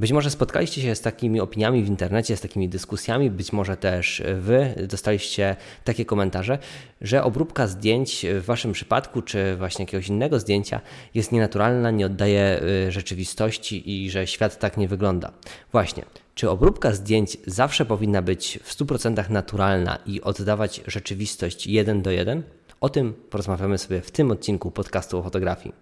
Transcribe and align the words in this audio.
Być 0.00 0.12
może 0.12 0.30
spotkaliście 0.30 0.82
się 0.82 0.94
z 0.94 1.00
takimi 1.00 1.40
opiniami 1.40 1.82
w 1.82 1.88
internecie, 1.88 2.36
z 2.36 2.40
takimi 2.40 2.68
dyskusjami, 2.68 3.30
być 3.30 3.52
może 3.52 3.76
też 3.76 4.22
Wy 4.40 4.74
dostaliście 4.88 5.56
takie 5.84 6.04
komentarze, 6.04 6.58
że 7.00 7.24
obróbka 7.24 7.66
zdjęć 7.66 8.26
w 8.40 8.44
Waszym 8.44 8.72
przypadku, 8.72 9.22
czy 9.22 9.56
właśnie 9.56 9.82
jakiegoś 9.82 10.08
innego 10.08 10.40
zdjęcia 10.40 10.80
jest 11.14 11.32
nienaturalna, 11.32 11.90
nie 11.90 12.06
oddaje 12.06 12.60
y, 12.88 12.92
rzeczywistości 12.92 14.04
i 14.04 14.10
że 14.10 14.26
świat 14.26 14.58
tak 14.58 14.76
nie 14.76 14.88
wygląda. 14.88 15.32
Właśnie, 15.72 16.04
czy 16.34 16.50
obróbka 16.50 16.92
zdjęć 16.92 17.36
zawsze 17.46 17.84
powinna 17.84 18.22
być 18.22 18.58
w 18.62 18.76
100% 18.76 19.30
naturalna 19.30 19.98
i 20.06 20.20
oddawać 20.20 20.80
rzeczywistość 20.86 21.66
jeden 21.66 22.02
do 22.02 22.10
jeden? 22.10 22.42
O 22.80 22.88
tym 22.88 23.14
porozmawiamy 23.30 23.78
sobie 23.78 24.00
w 24.00 24.10
tym 24.10 24.30
odcinku 24.30 24.70
podcastu 24.70 25.18
o 25.18 25.22
fotografii. 25.22 25.74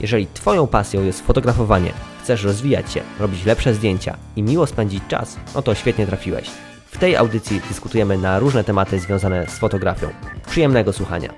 Jeżeli 0.00 0.26
Twoją 0.26 0.66
pasją 0.66 1.04
jest 1.04 1.26
fotografowanie, 1.26 1.92
chcesz 2.22 2.44
rozwijać 2.44 2.92
się, 2.92 3.00
robić 3.20 3.44
lepsze 3.44 3.74
zdjęcia 3.74 4.16
i 4.36 4.42
miło 4.42 4.66
spędzić 4.66 5.02
czas, 5.08 5.36
no 5.54 5.62
to 5.62 5.74
świetnie 5.74 6.06
trafiłeś. 6.06 6.50
W 6.86 6.98
tej 6.98 7.16
audycji 7.16 7.60
dyskutujemy 7.68 8.18
na 8.18 8.38
różne 8.38 8.64
tematy 8.64 9.00
związane 9.00 9.46
z 9.46 9.58
fotografią. 9.58 10.08
Przyjemnego 10.46 10.92
słuchania. 10.92 11.28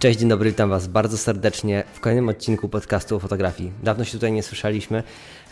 Cześć, 0.00 0.18
dzień 0.18 0.28
dobry, 0.28 0.50
witam 0.50 0.70
Was 0.70 0.86
bardzo 0.86 1.18
serdecznie 1.18 1.84
w 1.92 2.00
kolejnym 2.00 2.28
odcinku 2.28 2.68
podcastu 2.68 3.16
o 3.16 3.18
fotografii. 3.18 3.72
Dawno 3.82 4.04
się 4.04 4.12
tutaj 4.12 4.32
nie 4.32 4.42
słyszeliśmy, 4.42 5.02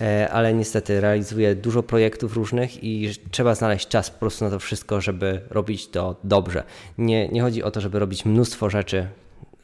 e, 0.01 0.29
ale 0.33 0.55
niestety 0.55 1.01
realizuję 1.01 1.55
dużo 1.55 1.83
projektów 1.83 2.34
różnych 2.34 2.84
i 2.84 3.11
trzeba 3.30 3.55
znaleźć 3.55 3.89
czas 3.89 4.11
po 4.11 4.19
prostu 4.19 4.45
na 4.45 4.51
to 4.51 4.59
wszystko, 4.59 5.01
żeby 5.01 5.41
robić 5.50 5.89
to 5.89 6.17
dobrze. 6.25 6.64
Nie, 6.98 7.28
nie 7.28 7.42
chodzi 7.42 7.62
o 7.62 7.70
to, 7.70 7.81
żeby 7.81 7.98
robić 7.98 8.25
mnóstwo 8.25 8.70
rzeczy 8.70 9.09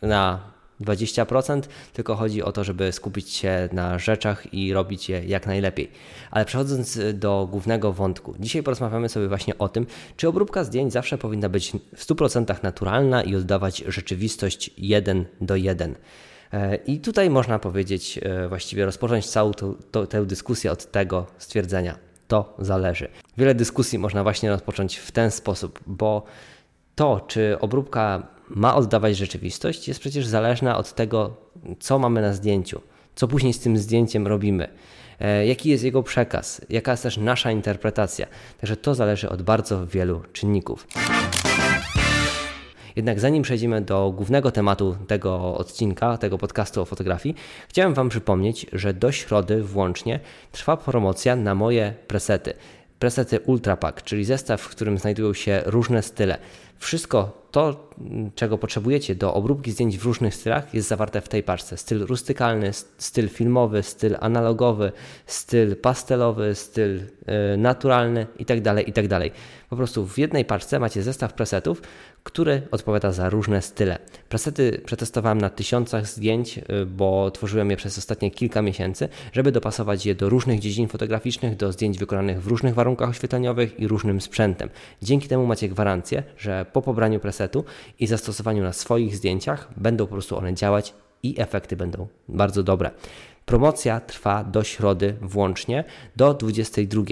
na 0.02 0.53
20%, 0.80 1.62
tylko 1.92 2.14
chodzi 2.14 2.42
o 2.42 2.52
to, 2.52 2.64
żeby 2.64 2.92
skupić 2.92 3.30
się 3.30 3.68
na 3.72 3.98
rzeczach 3.98 4.54
i 4.54 4.72
robić 4.72 5.08
je 5.08 5.24
jak 5.24 5.46
najlepiej. 5.46 5.90
Ale 6.30 6.44
przechodząc 6.44 6.98
do 7.14 7.48
głównego 7.50 7.92
wątku, 7.92 8.34
dzisiaj 8.38 8.62
porozmawiamy 8.62 9.08
sobie 9.08 9.28
właśnie 9.28 9.58
o 9.58 9.68
tym, 9.68 9.86
czy 10.16 10.28
obróbka 10.28 10.64
zdjęć 10.64 10.92
zawsze 10.92 11.18
powinna 11.18 11.48
być 11.48 11.72
w 11.96 12.06
100% 12.06 12.62
naturalna 12.62 13.22
i 13.22 13.36
oddawać 13.36 13.84
rzeczywistość 13.86 14.70
1 14.78 15.24
do 15.40 15.56
1. 15.56 15.94
E, 16.52 16.76
I 16.76 17.00
tutaj 17.00 17.30
można 17.30 17.58
powiedzieć, 17.58 18.20
e, 18.22 18.48
właściwie 18.48 18.84
rozpocząć 18.84 19.26
całą 19.26 19.52
tę 20.08 20.26
dyskusję 20.26 20.72
od 20.72 20.90
tego 20.90 21.26
stwierdzenia. 21.38 21.98
To 22.28 22.54
zależy. 22.58 23.08
Wiele 23.38 23.54
dyskusji 23.54 23.98
można 23.98 24.22
właśnie 24.22 24.50
rozpocząć 24.50 24.96
w 24.96 25.12
ten 25.12 25.30
sposób, 25.30 25.80
bo 25.86 26.24
to, 26.94 27.24
czy 27.28 27.56
obróbka 27.60 28.33
ma 28.48 28.74
oddawać 28.74 29.16
rzeczywistość, 29.16 29.88
jest 29.88 30.00
przecież 30.00 30.26
zależna 30.26 30.78
od 30.78 30.92
tego, 30.92 31.36
co 31.80 31.98
mamy 31.98 32.22
na 32.22 32.32
zdjęciu, 32.32 32.80
co 33.14 33.28
później 33.28 33.52
z 33.52 33.60
tym 33.60 33.78
zdjęciem 33.78 34.26
robimy, 34.26 34.68
e, 35.20 35.46
jaki 35.46 35.68
jest 35.68 35.84
jego 35.84 36.02
przekaz, 36.02 36.60
jaka 36.70 36.90
jest 36.90 37.02
też 37.02 37.16
nasza 37.16 37.50
interpretacja. 37.50 38.26
Także 38.60 38.76
to 38.76 38.94
zależy 38.94 39.28
od 39.28 39.42
bardzo 39.42 39.86
wielu 39.86 40.22
czynników. 40.32 40.86
Jednak 42.96 43.20
zanim 43.20 43.42
przejdziemy 43.42 43.80
do 43.80 44.12
głównego 44.16 44.50
tematu 44.50 44.96
tego 45.06 45.56
odcinka, 45.56 46.18
tego 46.18 46.38
podcastu 46.38 46.82
o 46.82 46.84
fotografii, 46.84 47.34
chciałem 47.68 47.94
Wam 47.94 48.08
przypomnieć, 48.08 48.66
że 48.72 48.94
do 48.94 49.12
środy 49.12 49.62
włącznie 49.62 50.20
trwa 50.52 50.76
promocja 50.76 51.36
na 51.36 51.54
moje 51.54 51.94
presety. 52.08 52.54
Presety 52.98 53.40
Ultrapack, 53.40 54.02
czyli 54.02 54.24
zestaw, 54.24 54.60
w 54.60 54.68
którym 54.68 54.98
znajdują 54.98 55.34
się 55.34 55.62
różne 55.66 56.02
style. 56.02 56.38
Wszystko 56.78 57.44
to, 57.50 57.90
czego 58.34 58.58
potrzebujecie 58.58 59.14
do 59.14 59.34
obróbki 59.34 59.72
zdjęć 59.72 59.98
w 59.98 60.04
różnych 60.04 60.34
stylach, 60.34 60.74
jest 60.74 60.88
zawarte 60.88 61.20
w 61.20 61.28
tej 61.28 61.42
paczce. 61.42 61.76
Styl 61.76 62.06
rustykalny, 62.06 62.70
styl 62.98 63.28
filmowy, 63.28 63.82
styl 63.82 64.16
analogowy, 64.20 64.92
styl 65.26 65.76
pastelowy, 65.76 66.54
styl 66.54 67.00
y, 67.54 67.56
naturalny 67.56 68.26
itd., 68.38 68.74
tak 68.74 68.88
itd. 68.88 69.20
Tak 69.20 69.32
po 69.70 69.76
prostu 69.76 70.06
w 70.06 70.18
jednej 70.18 70.44
paczce 70.44 70.78
macie 70.78 71.02
zestaw 71.02 71.32
presetów, 71.32 71.82
który 72.24 72.62
odpowiada 72.70 73.12
za 73.12 73.30
różne 73.30 73.62
style. 73.62 73.98
Presety 74.28 74.80
przetestowałem 74.84 75.40
na 75.40 75.50
tysiącach 75.50 76.08
zdjęć, 76.08 76.58
y, 76.58 76.86
bo 76.86 77.30
tworzyłem 77.30 77.70
je 77.70 77.76
przez 77.76 77.98
ostatnie 77.98 78.30
kilka 78.30 78.62
miesięcy, 78.62 79.08
żeby 79.32 79.52
dopasować 79.52 80.06
je 80.06 80.14
do 80.14 80.28
różnych 80.28 80.60
dziedzin 80.60 80.88
fotograficznych, 80.88 81.56
do 81.56 81.72
zdjęć 81.72 81.98
wykonanych 81.98 82.42
w 82.42 82.46
różnych 82.46 82.74
warunkach 82.74 83.08
oświetleniowych 83.08 83.80
i 83.80 83.88
różnym 83.88 84.20
sprzętem. 84.20 84.68
Dzięki 85.02 85.28
temu 85.28 85.46
macie 85.46 85.68
gwarancję, 85.68 86.22
że 86.38 86.66
po 86.72 86.82
pobraniu 86.82 87.20
presetu 87.20 87.64
i 87.98 88.06
zastosowaniu 88.06 88.62
na 88.62 88.72
swoich 88.72 89.16
zdjęciach 89.16 89.68
będą 89.76 90.06
po 90.06 90.12
prostu 90.12 90.38
one 90.38 90.54
działać 90.54 90.94
i 91.22 91.34
efekty 91.40 91.76
będą 91.76 92.06
bardzo 92.28 92.62
dobre. 92.62 92.90
Promocja 93.46 94.00
trwa 94.00 94.44
do 94.44 94.64
środy 94.64 95.16
włącznie 95.20 95.84
do 96.16 96.34
22. 96.34 97.02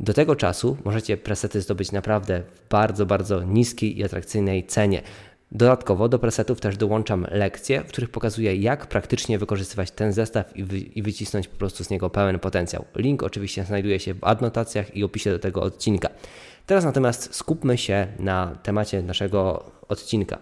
Do 0.00 0.14
tego 0.14 0.36
czasu 0.36 0.76
możecie 0.84 1.16
presety 1.16 1.60
zdobyć 1.60 1.92
naprawdę 1.92 2.42
w 2.54 2.68
bardzo, 2.68 3.06
bardzo 3.06 3.42
niskiej 3.42 3.98
i 3.98 4.04
atrakcyjnej 4.04 4.66
cenie. 4.66 5.02
Dodatkowo 5.52 6.08
do 6.08 6.18
presetów 6.18 6.60
też 6.60 6.76
dołączam 6.76 7.26
lekcje, 7.30 7.80
w 7.80 7.88
których 7.88 8.10
pokazuję, 8.10 8.56
jak 8.56 8.86
praktycznie 8.86 9.38
wykorzystywać 9.38 9.90
ten 9.90 10.12
zestaw 10.12 10.56
i, 10.56 10.64
wy, 10.64 10.78
i, 10.78 11.02
wycisnąć 11.02 11.48
po 11.48 11.56
prostu 11.56 11.84
z 11.84 11.90
niego 11.90 12.10
pełen 12.10 12.38
potencjał. 12.38 12.84
Link 12.96 13.22
oczywiście 13.22 13.64
znajduje 13.64 14.00
się 14.00 14.14
w 14.14 14.24
adnotacjach 14.24 14.96
i 14.96 15.04
opisie 15.04 15.30
do 15.30 15.38
tego 15.38 15.62
odcinka. 15.62 16.08
Teraz 16.66 16.84
natomiast 16.84 17.34
skupmy 17.34 17.78
się 17.78 18.06
na 18.18 18.58
temacie 18.62 19.02
naszego 19.02 19.70
odcinka. 19.88 20.38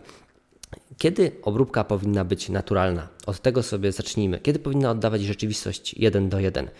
Kiedy 1.00 1.32
obróbka 1.42 1.84
powinna 1.84 2.24
być 2.24 2.48
naturalna? 2.48 3.08
Od 3.26 3.40
tego 3.40 3.62
sobie 3.62 3.92
zacznijmy. 3.92 4.38
Kiedy 4.38 4.58
powinna 4.58 4.90
oddawać 4.90 5.22
rzeczywistość 5.22 5.94
jeden 5.94 6.28
do 6.28 6.40
jeden? 6.40 6.70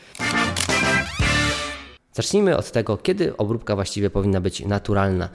Zacznijmy 2.13 2.57
od 2.57 2.73
tego, 2.73 2.97
kiedy 2.97 3.37
obróbka 3.37 3.75
właściwie 3.75 4.11
powinna 4.11 4.41
być 4.41 4.65
naturalna 4.65 5.29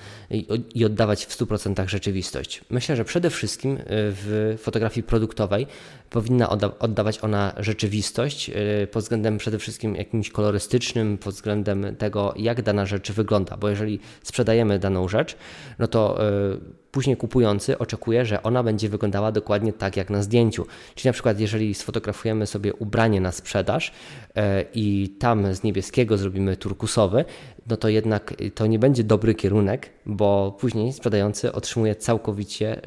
i, 0.75 0.85
oddawać 0.85 1.25
w 1.25 1.37
100% 1.37 1.87
rzeczywistość. 1.87 2.61
Myślę, 2.69 2.95
że 2.95 3.05
przede 3.05 3.29
wszystkim 3.29 3.77
y, 3.77 3.83
w 3.89 4.55
fotografii 4.61 5.03
produktowej 5.03 5.67
powinna 6.09 6.49
odda 6.49 6.79
oddawać 6.79 7.23
ona 7.23 7.53
rzeczywistość 7.57 8.49
y, 8.49 8.87
pod 8.87 9.03
względem 9.03 9.37
przede 9.37 9.59
wszystkim 9.59 9.95
jakimś 9.95 10.29
kolorystycznym, 10.29 11.17
pod 11.17 11.33
względem 11.33 11.95
tego, 11.95 12.33
jak 12.37 12.61
dana 12.61 12.85
rzecz 12.85 13.11
wygląda, 13.11 13.57
bo 13.57 13.69
jeżeli 13.69 13.99
sprzedajemy 14.23 14.79
daną 14.79 15.07
rzecz, 15.07 15.35
no 15.79 15.87
to 15.87 16.19
yy, 16.51 16.84
później 16.95 17.17
kupujący 17.17 17.77
oczekuje, 17.77 18.25
że 18.25 18.43
ona 18.43 18.63
będzie 18.63 18.89
wyglądała 18.89 19.31
dokładnie 19.31 19.73
tak 19.73 19.97
jak 19.97 20.09
na 20.09 20.23
zdjęciu. 20.23 20.65
Czyli 20.95 21.09
na 21.09 21.13
przykład, 21.13 21.39
jeżeli 21.39 21.73
sfotografujemy 21.73 22.47
sobie 22.47 22.73
ubranie 22.73 23.21
na 23.21 23.31
sprzedaż 23.31 23.91
e, 24.35 24.65
i 24.73 25.15
tam 25.19 25.55
z 25.55 25.63
niebieskiego 25.63 26.17
zrobimy 26.17 26.57
turkusowy, 26.57 27.25
no 27.67 27.77
to 27.77 27.89
jednak 27.89 28.33
to 28.55 28.67
nie 28.67 28.79
będzie 28.79 29.03
dobry 29.03 29.35
kierunek, 29.35 29.89
bo 30.05 30.57
później 30.59 30.93
sprzedający 30.93 31.51
otrzymuje 31.51 31.95
całkowicie 31.95 32.77
e, 32.77 32.79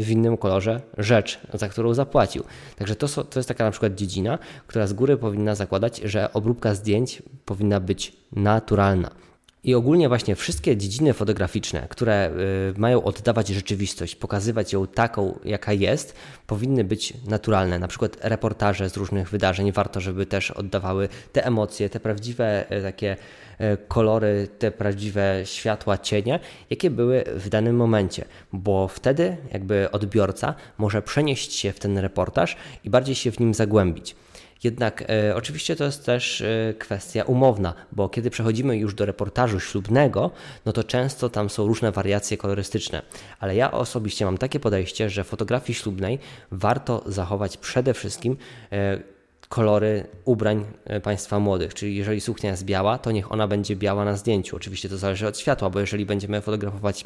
w 0.00 0.10
innym 0.10 0.36
kolorze 0.36 0.80
rzecz, 0.98 1.40
za 1.54 1.68
którą 1.68 1.94
zapłacił. 1.94 2.44
Także 2.76 2.96
to, 2.96 3.08
to 3.08 3.38
jest 3.38 3.48
taka 3.48 3.64
na 3.64 3.70
przykład 3.70 3.94
dziedzina, 3.94 4.38
która 4.66 4.86
z 4.86 4.92
góry 4.92 5.16
powinna 5.16 5.54
zakładać, 5.54 6.00
że 6.04 6.32
obróbka 6.32 6.74
zdjęć 6.74 7.22
powinna 7.44 7.80
być 7.80 8.12
naturalna. 8.32 9.29
I 9.64 9.74
ogólnie 9.74 10.08
właśnie 10.08 10.36
wszystkie 10.36 10.76
dziedziny 10.76 11.12
fotograficzne, 11.12 11.86
które 11.88 12.30
y, 12.76 12.78
mają 12.78 13.04
oddawać 13.04 13.48
rzeczywistość, 13.48 14.16
pokazywać 14.16 14.72
ją 14.72 14.86
taką, 14.86 15.38
jaka 15.44 15.72
jest, 15.72 16.14
powinny 16.46 16.84
być 16.84 17.14
naturalne. 17.26 17.78
Na 17.78 17.88
przykład 17.88 18.16
reportaże 18.20 18.90
z 18.90 18.96
różnych 18.96 19.30
wydarzeń 19.30 19.72
warto, 19.72 20.00
żeby 20.00 20.26
też 20.26 20.50
oddawały 20.50 21.08
te 21.32 21.46
emocje, 21.46 21.90
te 21.90 22.00
prawdziwe 22.00 22.64
y, 22.78 22.82
takie 22.82 23.16
y, 23.60 23.76
kolory, 23.88 24.48
te 24.58 24.70
prawdziwe 24.70 25.42
światła, 25.44 25.98
cienie, 25.98 26.40
jakie 26.70 26.90
były 26.90 27.24
w 27.34 27.48
danym 27.48 27.76
momencie, 27.76 28.24
bo 28.52 28.88
wtedy 28.88 29.36
jakby 29.52 29.90
odbiorca 29.90 30.54
może 30.78 31.02
przenieść 31.02 31.52
się 31.52 31.72
w 31.72 31.78
ten 31.78 31.98
reportaż 31.98 32.56
i 32.84 32.90
bardziej 32.90 33.14
się 33.14 33.32
w 33.32 33.40
nim 33.40 33.54
zagłębić. 33.54 34.16
Jednak 34.64 35.04
e, 35.10 35.36
oczywiście 35.36 35.76
to 35.76 35.84
jest 35.84 36.06
też 36.06 36.40
e, 36.40 36.74
kwestia 36.78 37.24
umowna, 37.24 37.74
bo 37.92 38.08
kiedy 38.08 38.30
przechodzimy 38.30 38.76
już 38.76 38.94
do 38.94 39.06
reportażu 39.06 39.60
ślubnego, 39.60 40.30
no 40.66 40.72
to 40.72 40.84
często 40.84 41.28
tam 41.28 41.50
są 41.50 41.66
różne 41.66 41.92
wariacje 41.92 42.36
kolorystyczne. 42.36 43.02
Ale 43.40 43.56
ja 43.56 43.72
osobiście 43.72 44.24
mam 44.24 44.38
takie 44.38 44.60
podejście, 44.60 45.10
że 45.10 45.24
fotografii 45.24 45.74
ślubnej 45.74 46.18
warto 46.50 47.02
zachować 47.06 47.56
przede 47.56 47.94
wszystkim 47.94 48.36
e, 48.72 48.98
kolory 49.48 50.06
ubrań 50.24 50.64
e, 50.84 51.00
państwa 51.00 51.38
młodych. 51.38 51.74
Czyli 51.74 51.96
jeżeli 51.96 52.20
suknia 52.20 52.50
jest 52.50 52.64
biała, 52.64 52.98
to 52.98 53.10
niech 53.10 53.32
ona 53.32 53.48
będzie 53.48 53.76
biała 53.76 54.04
na 54.04 54.16
zdjęciu. 54.16 54.56
Oczywiście 54.56 54.88
to 54.88 54.98
zależy 54.98 55.26
od 55.26 55.38
światła, 55.38 55.70
bo 55.70 55.80
jeżeli 55.80 56.06
będziemy 56.06 56.40
fotografować 56.40 57.04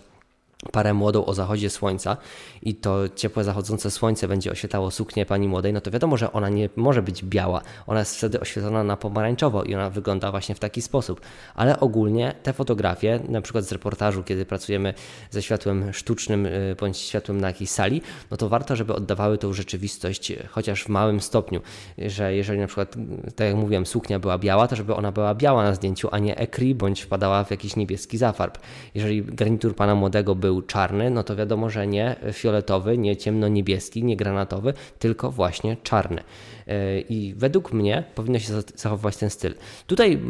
parę 0.72 0.94
młodą 0.94 1.24
o 1.24 1.34
zachodzie 1.34 1.70
słońca 1.70 2.16
i 2.62 2.74
to 2.74 3.08
ciepłe 3.08 3.44
zachodzące 3.44 3.90
słońce 3.90 4.28
będzie 4.28 4.50
oświetlało 4.52 4.90
suknię 4.90 5.26
pani 5.26 5.48
młodej, 5.48 5.72
no 5.72 5.80
to 5.80 5.90
wiadomo, 5.90 6.16
że 6.16 6.32
ona 6.32 6.48
nie 6.48 6.68
może 6.76 7.02
być 7.02 7.24
biała. 7.24 7.60
Ona 7.86 7.98
jest 7.98 8.16
wtedy 8.16 8.40
oświetlona 8.40 8.84
na 8.84 8.96
pomarańczowo 8.96 9.64
i 9.64 9.74
ona 9.74 9.90
wygląda 9.90 10.30
właśnie 10.30 10.54
w 10.54 10.58
taki 10.58 10.82
sposób. 10.82 11.20
Ale 11.54 11.80
ogólnie 11.80 12.34
te 12.42 12.52
fotografie, 12.52 13.20
na 13.28 13.40
przykład 13.40 13.64
z 13.64 13.72
reportażu, 13.72 14.22
kiedy 14.22 14.46
pracujemy 14.46 14.94
ze 15.30 15.42
światłem 15.42 15.92
sztucznym 15.92 16.46
y, 16.46 16.76
bądź 16.80 16.96
światłem 16.98 17.40
na 17.40 17.48
jakiejś 17.48 17.70
sali, 17.70 18.02
no 18.30 18.36
to 18.36 18.48
warto, 18.48 18.76
żeby 18.76 18.94
oddawały 18.94 19.38
tą 19.38 19.52
rzeczywistość 19.52 20.32
chociaż 20.50 20.84
w 20.84 20.88
małym 20.88 21.20
stopniu, 21.20 21.60
że 21.98 22.34
jeżeli 22.34 22.60
na 22.60 22.66
przykład, 22.66 22.94
tak 23.36 23.46
jak 23.46 23.56
mówiłem, 23.56 23.86
suknia 23.86 24.18
była 24.18 24.38
biała, 24.38 24.68
to 24.68 24.76
żeby 24.76 24.94
ona 24.94 25.12
była 25.12 25.34
biała 25.34 25.64
na 25.64 25.74
zdjęciu, 25.74 26.08
a 26.12 26.18
nie 26.18 26.36
ekri 26.38 26.74
bądź 26.74 27.02
wpadała 27.02 27.44
w 27.44 27.50
jakiś 27.50 27.76
niebieski 27.76 28.18
zafarb. 28.18 28.58
Jeżeli 28.94 29.22
garnitur 29.22 29.76
pana 29.76 29.94
młodego 29.94 30.34
był 30.34 30.53
czarny, 30.62 31.10
no 31.10 31.22
to 31.22 31.36
wiadomo, 31.36 31.70
że 31.70 31.86
nie 31.86 32.16
fioletowy, 32.32 32.98
nie 32.98 33.16
ciemno-niebieski, 33.16 34.04
nie 34.04 34.16
granatowy, 34.16 34.74
tylko 34.98 35.30
właśnie 35.30 35.76
czarny. 35.82 36.22
E, 36.66 37.00
I 37.00 37.34
według 37.36 37.72
mnie 37.72 38.04
powinno 38.14 38.38
się 38.38 38.52
zachowywać 38.76 39.16
ten 39.16 39.30
styl. 39.30 39.54
Tutaj 39.86 40.20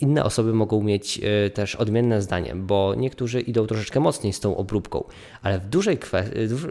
inne 0.00 0.24
osoby 0.24 0.54
mogą 0.54 0.82
mieć 0.82 1.20
e, 1.22 1.50
też 1.50 1.76
odmienne 1.76 2.22
zdanie, 2.22 2.54
bo 2.54 2.94
niektórzy 2.94 3.40
idą 3.40 3.66
troszeczkę 3.66 4.00
mocniej 4.00 4.32
z 4.32 4.40
tą 4.40 4.56
obróbką, 4.56 5.04
ale 5.42 5.58
w 5.58 5.66
dużej, 5.66 5.98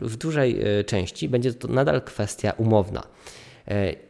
w 0.02 0.18
dużej 0.18 0.80
e, 0.80 0.84
części 0.84 1.30
będzie 1.30 1.54
to 1.54 1.68
nadal 1.68 2.02
kwestia 2.02 2.54
umowna. 2.58 3.04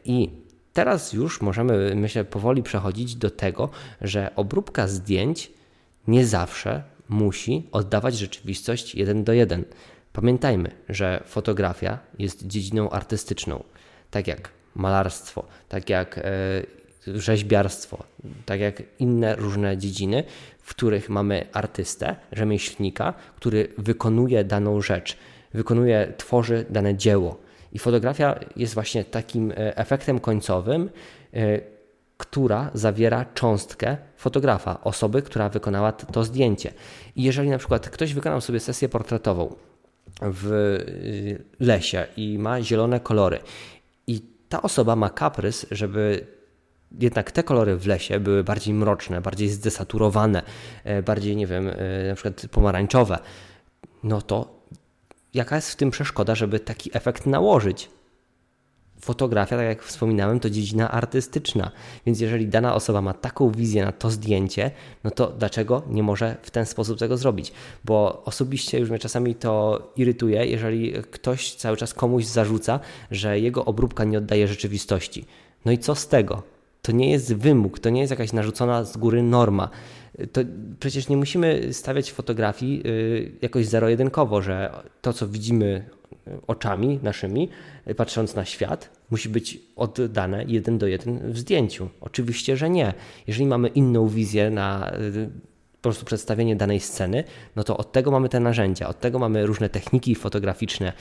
I 0.06 0.30
teraz 0.74 1.14
już 1.14 1.42
możemy, 1.42 1.96
myślę, 1.96 2.26
powoli 2.26 2.64
przechodzić 2.64 3.16
do 3.16 3.30
tego, 3.30 3.70
że 4.02 4.32
obróbka 4.36 4.88
zdjęć 4.88 5.52
nie 6.08 6.26
zawsze 6.26 6.84
musi 7.10 7.68
oddawać 7.72 8.18
rzeczywistość 8.18 8.96
jeden 8.96 9.24
do 9.24 9.34
jeden. 9.34 9.64
Pamiętajmy, 10.14 10.72
że 10.90 11.24
fotografia 11.26 12.00
jest 12.20 12.48
dziedziną 12.48 12.90
artystyczną, 12.90 13.64
tak 14.12 14.28
jak 14.28 14.50
malarstwo, 14.76 15.46
tak 15.70 15.90
jak 15.90 16.18
e, 16.18 16.22
rzeźbiarstwo, 17.08 18.04
tak 18.46 18.60
jak 18.60 18.84
inne 19.00 19.36
różne 19.36 19.78
dziedziny, 19.78 20.24
w 20.62 20.70
których 20.70 21.10
mamy 21.10 21.48
artystę, 21.54 22.16
rzemieślnika, 22.32 23.14
który 23.36 23.68
wykonuje 23.78 24.44
daną 24.44 24.82
rzecz, 24.82 25.18
wykonuje, 25.54 26.14
tworzy 26.18 26.66
dane 26.70 26.96
dzieło. 26.96 27.38
I 27.74 27.80
fotografia 27.80 28.40
jest 28.56 28.74
właśnie 28.74 29.04
takim 29.04 29.52
e, 29.52 29.78
efektem 29.78 30.20
końcowym, 30.20 30.90
e, 31.34 31.75
która 32.18 32.72
zawiera 32.74 33.26
cząstkę 33.34 33.98
fotografa, 34.18 34.84
osoby, 34.84 35.22
która 35.22 35.50
wykonała 35.50 35.92
to 35.92 36.24
zdjęcie. 36.24 36.74
I 37.16 37.24
jeżeli 37.24 37.50
na 37.50 37.58
przykład 37.58 37.90
ktoś 37.90 38.14
wykonał 38.14 38.42
sobie 38.42 38.60
sesję 38.60 38.90
portretową 38.90 39.56
w 40.22 40.52
y, 40.52 41.44
lesie 41.60 42.08
i 42.18 42.40
ma 42.40 42.62
zielone 42.62 43.00
kolory 43.00 43.40
i 44.08 44.22
ta 44.50 44.62
osoba 44.62 44.96
ma 44.96 45.10
kaprys, 45.10 45.66
żeby 45.72 46.28
jednak 47.00 47.32
te 47.32 47.44
kolory 47.44 47.78
w 47.78 47.88
lesie 47.88 48.20
były 48.20 48.44
bardziej 48.44 48.74
mroczne, 48.74 49.22
bardziej 49.22 49.50
zdesaturowane, 49.50 50.42
e, 50.84 51.04
bardziej, 51.04 51.36
nie 51.36 51.48
wiem, 51.48 51.68
e, 51.70 52.08
na 52.08 52.16
przykład 52.16 52.46
pomarańczowe, 52.52 53.20
no 54.04 54.22
to 54.22 54.60
jaka 55.34 55.56
jest 55.56 55.72
w 55.72 55.76
tym 55.76 55.92
przeszkoda, 55.92 56.36
żeby 56.36 56.60
taki 56.60 56.98
efekt 56.98 57.26
nałożyć? 57.26 57.90
Fotografia, 59.06 59.58
tak 59.58 59.66
jak 59.66 59.84
wspominałem, 59.84 60.40
to 60.40 60.50
dziedzina 60.50 60.92
artystyczna. 60.92 61.72
Więc 62.06 62.20
jeżeli 62.20 62.48
dana 62.48 62.76
osoba 62.76 63.02
ma 63.02 63.14
taką 63.14 63.52
wizję 63.52 63.86
na 63.86 63.92
to 63.92 64.10
zdjęcie, 64.10 64.72
no 65.04 65.12
to 65.12 65.28
dlaczego 65.28 65.82
nie 65.90 66.04
może 66.04 66.36
w 66.42 66.52
ten 66.52 66.66
sposób 66.66 67.00
tego 67.00 67.18
zrobić? 67.18 67.54
Bo 67.84 68.24
osobiście 68.26 68.80
już 68.80 68.90
mnie 68.90 69.00
czasami 69.00 69.36
to 69.36 69.82
irytuje, 69.96 70.46
jeżeli 70.46 70.94
ktoś 71.12 71.56
cały 71.56 71.78
czas 71.78 71.94
komuś 71.94 72.26
zarzuca, 72.26 72.80
że 73.12 73.40
jego 73.40 73.66
obróbka 73.66 74.04
nie 74.04 74.18
oddaje 74.18 74.48
rzeczywistości. 74.48 75.26
No 75.66 75.72
i 75.72 75.78
co 75.78 75.96
z 75.96 76.08
tego? 76.08 76.44
To 76.82 76.92
nie 76.92 77.12
jest 77.12 77.34
wymóg, 77.34 77.80
to 77.80 77.90
nie 77.90 78.02
jest 78.02 78.12
jakaś 78.12 78.34
narzucona 78.34 78.84
z 78.84 78.98
góry 78.98 79.24
norma. 79.24 79.70
To 80.32 80.42
przecież 80.80 81.10
nie 81.10 81.18
musimy 81.18 81.74
stawiać 81.74 82.12
fotografii 82.12 82.88
y, 82.88 83.32
jakoś 83.42 83.66
zero-jedynkowo, 83.66 84.42
że 84.42 84.84
to, 85.02 85.14
co 85.14 85.28
widzimy 85.28 85.90
oczami 86.48 87.00
naszymi, 87.04 87.50
patrząc 87.98 88.36
na 88.36 88.46
świat, 88.46 88.90
musi 89.12 89.30
być 89.30 89.60
oddane 89.76 90.46
jeden 90.48 90.78
do 90.78 90.88
jeden 90.88 91.32
w 91.32 91.38
zdjęciu. 91.38 91.90
Oczywiście, 92.02 92.58
że 92.58 92.70
nie. 92.70 92.94
Jeżeli 93.28 93.46
mamy 93.46 93.68
inną 93.68 94.08
wizję 94.08 94.50
na 94.50 94.94
y, 94.94 95.30
po 95.86 95.90
prostu 95.90 96.06
przedstawienie 96.06 96.56
danej 96.56 96.80
sceny, 96.80 97.24
no 97.56 97.64
to 97.64 97.78
od 97.78 97.92
tego 97.92 98.12
mamy 98.12 98.30
te 98.30 98.40
narzędzia, 98.40 98.88
od 98.88 99.00
tego 99.00 99.20
mamy 99.20 99.46
różne 99.46 99.70
techniki 99.70 100.16
fotograficzne, 100.16 100.94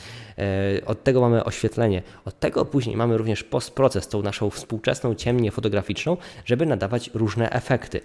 y, 0.79 0.85
od 0.87 1.05
tego 1.05 1.21
mamy 1.21 1.45
oświetlenie, 1.45 2.03
od 2.25 2.41
tego 2.41 2.65
później 2.65 2.97
mamy 2.97 3.19
również 3.19 3.45
postproces, 3.45 4.09
tą 4.09 4.23
naszą 4.23 4.51
współczesną 4.51 5.15
ciemnię 5.15 5.51
fotograficzną, 5.51 6.17
żeby 6.45 6.67
nadawać 6.67 7.11
różne 7.15 7.51
efekty. 7.51 8.01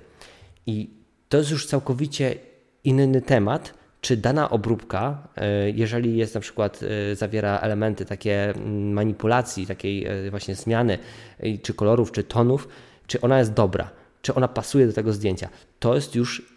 I 0.68 0.90
to 1.30 1.38
jest 1.38 1.52
już 1.52 1.66
całkowicie 1.66 2.36
inny 2.84 3.22
temat, 3.22 3.79
czy 4.02 4.18
dana 4.18 4.50
obróbka, 4.50 5.28
e, 5.36 5.70
jeżeli 5.70 6.18
jest 6.18 6.36
na 6.36 6.42
przykład, 6.42 6.80
e, 7.12 7.16
zawiera 7.16 7.60
elementy 7.60 8.06
takie 8.06 8.50
mm, 8.50 8.94
manipulacji, 8.94 9.68
takiej 9.68 10.06
e, 10.06 10.32
właśnie 10.32 10.56
zmiany, 10.56 10.98
czy 11.64 11.74
kolorów, 11.74 12.12
czy 12.12 12.24
tonów, 12.24 12.68
czy 13.08 13.22
ona 13.22 13.40
jest 13.40 13.54
dobra, 13.54 13.90
czy 14.22 14.36
ona 14.36 14.48
pasuje 14.48 14.88
do 14.88 14.94
tego 14.94 15.14
zdjęcia. 15.14 15.50
To 15.80 15.96
jest 15.96 16.16
już 16.16 16.54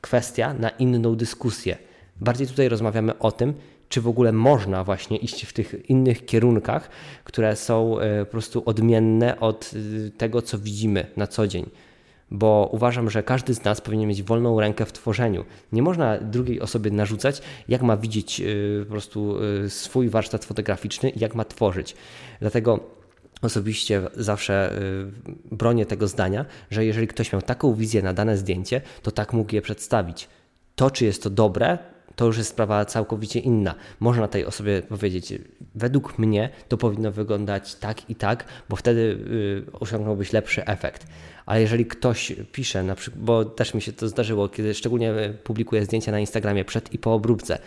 kwestia 0.00 0.54
na 0.54 0.68
inną 0.68 1.16
dyskusję. 1.16 1.76
Bardziej 2.20 2.46
tutaj 2.46 2.68
rozmawiamy 2.68 3.18
o 3.18 3.32
tym, 3.32 3.54
czy 3.88 4.00
w 4.00 4.08
ogóle 4.08 4.32
można 4.32 4.84
właśnie 4.84 5.16
iść 5.16 5.44
w 5.44 5.52
tych 5.52 5.90
innych 5.90 6.26
kierunkach, 6.26 6.90
które 7.24 7.56
są 7.56 7.96
po 8.20 8.30
prostu 8.30 8.62
odmienne 8.66 9.40
od 9.40 9.70
tego, 10.18 10.42
co 10.42 10.58
widzimy 10.58 11.06
na 11.16 11.26
co 11.26 11.46
dzień 11.46 11.70
bo 12.32 12.68
uważam, 12.72 13.10
że 13.10 13.22
każdy 13.22 13.54
z 13.54 13.64
nas 13.64 13.80
powinien 13.80 14.08
mieć 14.08 14.22
wolną 14.22 14.60
rękę 14.60 14.86
w 14.86 14.92
tworzeniu. 14.92 15.44
Nie 15.72 15.82
można 15.82 16.18
drugiej 16.18 16.60
osobie 16.60 16.90
narzucać, 16.90 17.42
jak 17.68 17.82
ma 17.82 17.96
widzieć 17.96 18.40
y, 18.40 18.84
po 18.84 18.90
prostu 18.90 19.36
y, 19.64 19.70
swój 19.70 20.08
warsztat 20.08 20.44
fotograficzny 20.44 21.12
jak 21.16 21.34
ma 21.34 21.44
tworzyć. 21.44 21.94
Dlatego 22.40 22.80
osobiście 23.42 24.02
zawsze 24.16 24.78
y, 24.78 25.56
bronię 25.56 25.86
tego 25.86 26.08
zdania, 26.08 26.44
że 26.70 26.84
jeżeli 26.84 27.06
ktoś 27.06 27.32
miał 27.32 27.42
taką 27.42 27.74
wizję 27.74 28.02
na 28.02 28.12
dane 28.12 28.36
zdjęcie, 28.36 28.80
to 29.02 29.10
tak 29.10 29.32
mógł 29.32 29.54
je 29.54 29.62
przedstawić. 29.62 30.28
To, 30.74 30.90
czy 30.90 31.04
jest 31.04 31.22
to 31.22 31.30
dobre, 31.30 31.78
to 32.22 32.26
już 32.26 32.38
jest 32.38 32.50
sprawa 32.50 32.84
całkowicie 32.84 33.40
inna. 33.40 33.74
Można 34.00 34.28
tej 34.28 34.44
osobie 34.44 34.82
powiedzieć, 34.82 35.34
według 35.74 36.18
mnie 36.18 36.50
to 36.68 36.76
powinno 36.76 37.12
wyglądać 37.12 37.74
tak 37.74 38.10
i 38.10 38.14
tak, 38.14 38.44
bo 38.68 38.76
wtedy 38.76 39.18
osiągnąłbyś 39.72 40.32
lepszy 40.32 40.64
efekt 40.66 41.06
ale 41.46 41.60
jeżeli 41.60 41.86
ktoś 41.86 42.32
pisze, 42.52 42.82
na 42.82 42.94
przykład, 42.94 43.24
bo 43.24 43.44
też 43.44 43.74
mi 43.74 43.82
się 43.82 43.92
to 43.92 44.08
zdarzyło, 44.08 44.48
kiedy 44.48 44.74
szczególnie 44.74 45.12
publikuję 45.44 45.84
zdjęcia 45.84 46.12
na 46.12 46.20
Instagramie 46.20 46.64
przed 46.64 46.94
i 46.94 46.98
po 46.98 47.14
obróbce, 47.14 47.58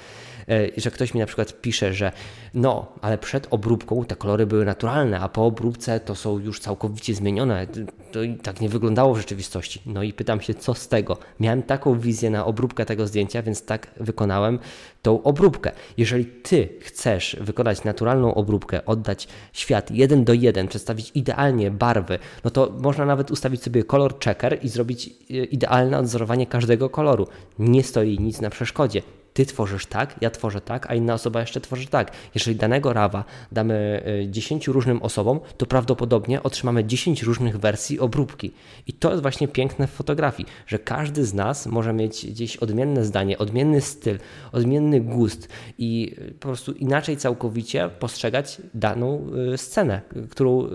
że 0.77 0.91
ktoś 0.91 1.13
mi 1.13 1.19
na 1.19 1.25
przykład 1.25 1.61
pisze, 1.61 1.93
że 1.93 2.11
no, 2.53 2.91
ale 3.01 3.17
przed 3.17 3.47
obróbką 3.49 4.05
te 4.05 4.15
kolory 4.15 4.45
były 4.45 4.65
naturalne, 4.65 5.19
a 5.19 5.29
po 5.29 5.45
obróbce 5.45 5.99
to 5.99 6.15
są 6.15 6.39
już 6.39 6.59
całkowicie 6.59 7.15
zmienione. 7.15 7.67
To 8.11 8.23
i 8.23 8.35
tak 8.35 8.61
nie 8.61 8.69
wyglądało 8.69 9.13
w 9.13 9.17
rzeczywistości. 9.17 9.81
No 9.85 10.03
i 10.03 10.13
pytam 10.13 10.41
się, 10.41 10.53
co 10.53 10.73
z 10.73 10.87
tego? 10.87 11.17
Miałem 11.39 11.63
taką 11.63 11.99
wizję 11.99 12.29
na 12.29 12.45
obróbkę 12.45 12.85
tego 12.85 13.07
zdjęcia, 13.07 13.41
więc 13.41 13.65
tak 13.65 13.87
wykonałem 13.99 14.59
tą 15.01 15.23
obróbkę. 15.23 15.71
Jeżeli 15.97 16.25
ty 16.25 16.69
chcesz 16.79 17.37
wykonać 17.41 17.83
naturalną 17.83 18.35
obróbkę, 18.35 18.85
oddać 18.85 19.27
świat 19.53 19.91
jeden 19.91 20.23
do 20.23 20.33
jeden, 20.33 20.67
przedstawić 20.67 21.11
idealnie 21.15 21.71
barwy, 21.71 22.19
no 22.43 22.51
to 22.51 22.73
można 22.81 23.05
nawet 23.05 23.31
ustawić 23.31 23.63
sobie 23.63 23.83
kolor 23.83 24.19
checker 24.19 24.59
i 24.63 24.69
zrobić 24.69 25.07
e, 25.07 25.33
idealne 25.33 25.99
odzorowanie 25.99 26.47
każdego 26.47 26.89
koloru. 26.89 27.27
Nie 27.59 27.83
stoi 27.83 28.19
nic 28.19 28.41
na 28.41 28.49
przeszkodzie 28.49 29.01
ty 29.35 29.45
tworzysz 29.45 29.85
tak, 29.85 30.15
ja 30.21 30.29
tworzę 30.29 30.61
tak, 30.61 30.91
a 30.91 30.95
inna 30.95 31.13
osoba 31.13 31.39
jeszcze 31.39 31.61
tworzy 31.61 31.87
tak. 31.87 32.11
Jeżeli 32.35 32.57
danego 32.57 32.93
rawa 32.93 33.23
damy 33.51 34.03
10 34.29 34.67
y, 34.67 34.71
różnym 34.71 35.01
osobom, 35.01 35.39
to 35.57 35.65
prawdopodobnie 35.65 36.43
otrzymamy 36.43 36.85
10 36.85 37.23
różnych 37.23 37.57
wersji 37.57 37.99
obróbki. 37.99 38.51
I 38.87 38.93
to 38.93 39.11
jest 39.11 39.21
właśnie 39.21 39.47
piękne 39.47 39.87
w 39.87 39.91
fotografii, 39.91 40.49
że 40.67 40.79
każdy 40.79 41.25
z 41.25 41.33
nas 41.33 41.65
może 41.65 41.93
mieć 41.93 42.25
gdzieś 42.25 42.57
odmienne 42.57 43.05
zdanie, 43.05 43.37
odmienny 43.37 43.81
styl, 43.81 44.19
odmienny 44.51 45.01
gust 45.01 45.49
i 45.77 46.15
y, 46.19 46.31
po 46.31 46.47
prostu 46.47 46.71
inaczej 46.71 47.17
całkowicie 47.17 47.89
postrzegać 47.99 48.61
daną 48.73 49.27
y, 49.53 49.57
scenę, 49.57 50.01
którą 50.29 50.67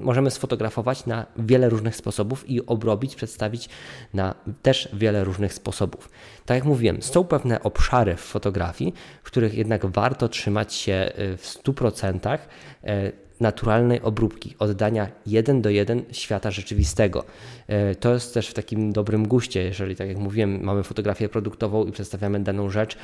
możemy 0.00 0.30
sfotografować 0.30 1.06
na 1.06 1.26
wiele 1.36 1.68
różnych 1.68 1.96
sposobów 1.96 2.50
i 2.50 2.66
obrobić, 2.66 3.16
przedstawić 3.16 3.68
na 4.14 4.34
też 4.62 4.88
wiele 4.92 5.24
różnych 5.24 5.54
sposobów. 5.54 6.10
Tak 6.46 6.54
jak 6.54 6.64
mówiłem, 6.64 7.02
są 7.02 7.24
pewne 7.24 7.62
obszary 7.62 7.95
w 8.16 8.20
fotografii, 8.20 8.94
w 9.22 9.26
których 9.26 9.54
jednak 9.54 9.86
warto 9.86 10.28
trzymać 10.28 10.74
się 10.74 11.12
y, 11.18 11.36
w 11.36 11.46
100%, 11.46 12.38
y, 12.84 13.12
naturalnej 13.40 14.00
obróbki, 14.02 14.54
oddania 14.58 15.08
jeden 15.26 15.62
do 15.62 15.70
jeden 15.70 16.02
świata 16.12 16.50
rzeczywistego. 16.50 17.24
E, 17.66 17.94
to 17.94 18.14
jest 18.14 18.34
też 18.34 18.48
w 18.48 18.54
takim 18.54 18.92
dobrym 18.92 19.28
guście, 19.28 19.62
jeżeli, 19.62 19.96
tak 19.96 20.08
jak 20.08 20.16
mówiłem, 20.16 20.62
mamy 20.62 20.82
fotografię 20.82 21.28
produktową 21.28 21.84
i 21.84 21.92
przedstawiamy 21.92 22.40
daną 22.40 22.70
rzecz, 22.70 22.96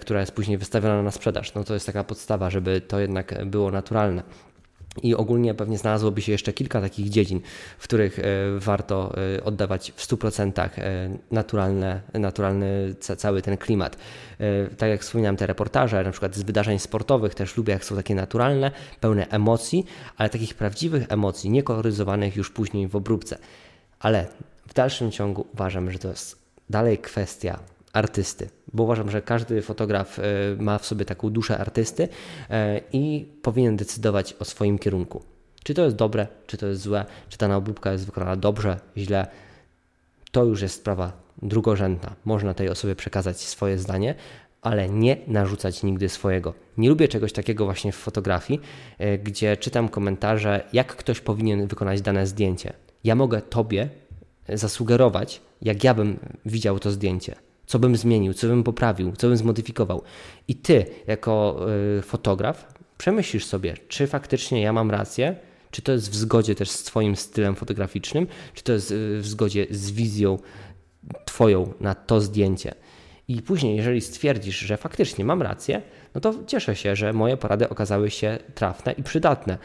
która 0.00 0.20
jest 0.20 0.32
później 0.32 0.58
wystawiona 0.58 1.02
na 1.02 1.10
sprzedaż. 1.10 1.54
No 1.54 1.64
to 1.64 1.74
jest 1.74 1.86
taka 1.86 2.04
podstawa, 2.04 2.50
żeby 2.50 2.80
to 2.80 3.00
jednak 3.00 3.44
było 3.46 3.70
naturalne. 3.70 4.22
I 5.02 5.14
ogólnie 5.14 5.54
pewnie 5.54 5.78
znalazłoby 5.78 6.22
się 6.22 6.32
jeszcze 6.32 6.52
kilka 6.52 6.80
takich 6.80 7.08
dziedzin, 7.08 7.40
w 7.78 7.84
których 7.84 8.18
e, 8.18 8.22
warto 8.58 9.14
e, 9.36 9.44
oddawać 9.44 9.92
w 9.96 10.06
100% 10.06 10.60
e, 10.60 10.70
naturalne, 11.30 12.00
naturalny 12.14 12.94
cały 13.00 13.42
ten 13.42 13.56
klimat. 13.56 13.96
Tak 14.78 14.90
jak 14.90 15.00
wspominałem, 15.00 15.36
te 15.36 15.46
reportaże, 15.46 16.04
na 16.04 16.10
przykład 16.10 16.36
z 16.36 16.42
wydarzeń 16.42 16.78
sportowych, 16.78 17.34
też 17.34 17.56
lubię, 17.56 17.72
jak 17.72 17.84
są 17.84 17.96
takie 17.96 18.14
naturalne, 18.14 18.70
pełne 19.00 19.28
emocji, 19.28 19.86
ale 20.16 20.30
takich 20.30 20.54
prawdziwych 20.54 21.06
emocji, 21.08 21.50
niekoloryzowanych 21.50 22.36
już 22.36 22.50
później 22.50 22.88
w 22.88 22.96
obróbce. 22.96 23.38
Ale 24.00 24.26
w 24.66 24.74
dalszym 24.74 25.10
ciągu 25.10 25.46
uważam, 25.54 25.90
że 25.90 25.98
to 25.98 26.08
jest 26.08 26.38
dalej 26.70 26.98
kwestia 26.98 27.58
artysty, 27.92 28.48
bo 28.72 28.82
uważam, 28.82 29.10
że 29.10 29.22
każdy 29.22 29.62
fotograf 29.62 30.18
e, 30.18 30.22
ma 30.58 30.78
w 30.78 30.86
sobie 30.86 31.04
taką 31.04 31.30
duszę 31.30 31.58
artysty 31.58 32.08
e, 32.50 32.80
i 32.92 33.26
powinien 33.42 33.76
decydować 33.76 34.34
o 34.38 34.44
swoim 34.44 34.78
kierunku. 34.78 35.22
Czy 35.64 35.74
to 35.74 35.84
jest 35.84 35.96
dobre, 35.96 36.26
czy 36.46 36.56
to 36.56 36.66
jest 36.66 36.80
złe, 36.80 37.04
czy 37.28 37.38
ta 37.38 37.56
obróbka 37.56 37.92
jest 37.92 38.06
wykonana 38.06 38.36
dobrze, 38.36 38.80
źle, 38.96 39.26
to 40.32 40.44
już 40.44 40.62
jest 40.62 40.74
sprawa 40.74 41.12
drugorzędna. 41.42 42.14
Można 42.24 42.54
tej 42.54 42.68
osobie 42.68 42.96
przekazać 42.96 43.40
swoje 43.40 43.78
zdanie, 43.78 44.14
ale 44.62 44.88
nie 44.88 45.16
narzucać 45.26 45.82
nigdy 45.82 46.08
swojego. 46.08 46.54
Nie 46.78 46.88
lubię 46.88 47.08
czegoś 47.08 47.32
takiego 47.32 47.64
właśnie 47.64 47.92
w 47.92 47.96
fotografii, 47.96 48.60
e, 48.98 49.18
gdzie 49.18 49.56
czytam 49.56 49.88
komentarze, 49.88 50.64
jak 50.72 50.96
ktoś 50.96 51.20
powinien 51.20 51.66
wykonać 51.66 52.02
dane 52.02 52.26
zdjęcie. 52.26 52.72
Ja 53.04 53.14
mogę 53.14 53.42
Tobie 53.42 53.88
zasugerować, 54.48 55.40
jak 55.62 55.84
ja 55.84 55.94
bym 55.94 56.18
widział 56.46 56.78
to 56.78 56.90
zdjęcie 56.90 57.34
co 57.70 57.78
bym 57.78 57.96
zmienił, 57.96 58.34
co 58.34 58.46
bym 58.46 58.62
poprawił, 58.62 59.12
co 59.16 59.28
bym 59.28 59.36
zmodyfikował. 59.36 60.02
I 60.48 60.54
ty, 60.54 60.86
jako 61.06 61.66
y, 61.98 62.02
fotograf, 62.02 62.74
przemyślisz 62.98 63.44
sobie, 63.44 63.74
czy 63.88 64.06
faktycznie 64.06 64.62
ja 64.62 64.72
mam 64.72 64.90
rację, 64.90 65.36
czy 65.70 65.82
to 65.82 65.92
jest 65.92 66.10
w 66.10 66.14
zgodzie 66.14 66.54
też 66.54 66.70
z 66.70 66.82
Twoim 66.82 67.16
stylem 67.16 67.54
fotograficznym, 67.54 68.26
czy 68.54 68.62
to 68.62 68.72
jest 68.72 68.90
y, 68.90 69.20
w 69.20 69.26
zgodzie 69.26 69.66
z 69.70 69.90
wizją 69.90 70.38
Twoją 71.24 71.72
na 71.80 71.94
to 71.94 72.20
zdjęcie. 72.20 72.74
I 73.28 73.42
później, 73.42 73.76
jeżeli 73.76 74.00
stwierdzisz, 74.00 74.58
że 74.58 74.76
faktycznie 74.76 75.24
mam 75.24 75.42
rację, 75.42 75.82
no 76.14 76.20
to 76.20 76.34
cieszę 76.46 76.76
się, 76.76 76.96
że 76.96 77.12
moje 77.12 77.36
porady 77.36 77.68
okazały 77.68 78.10
się 78.10 78.38
trafne 78.54 78.92
i 78.92 79.02
przydatne 79.02 79.58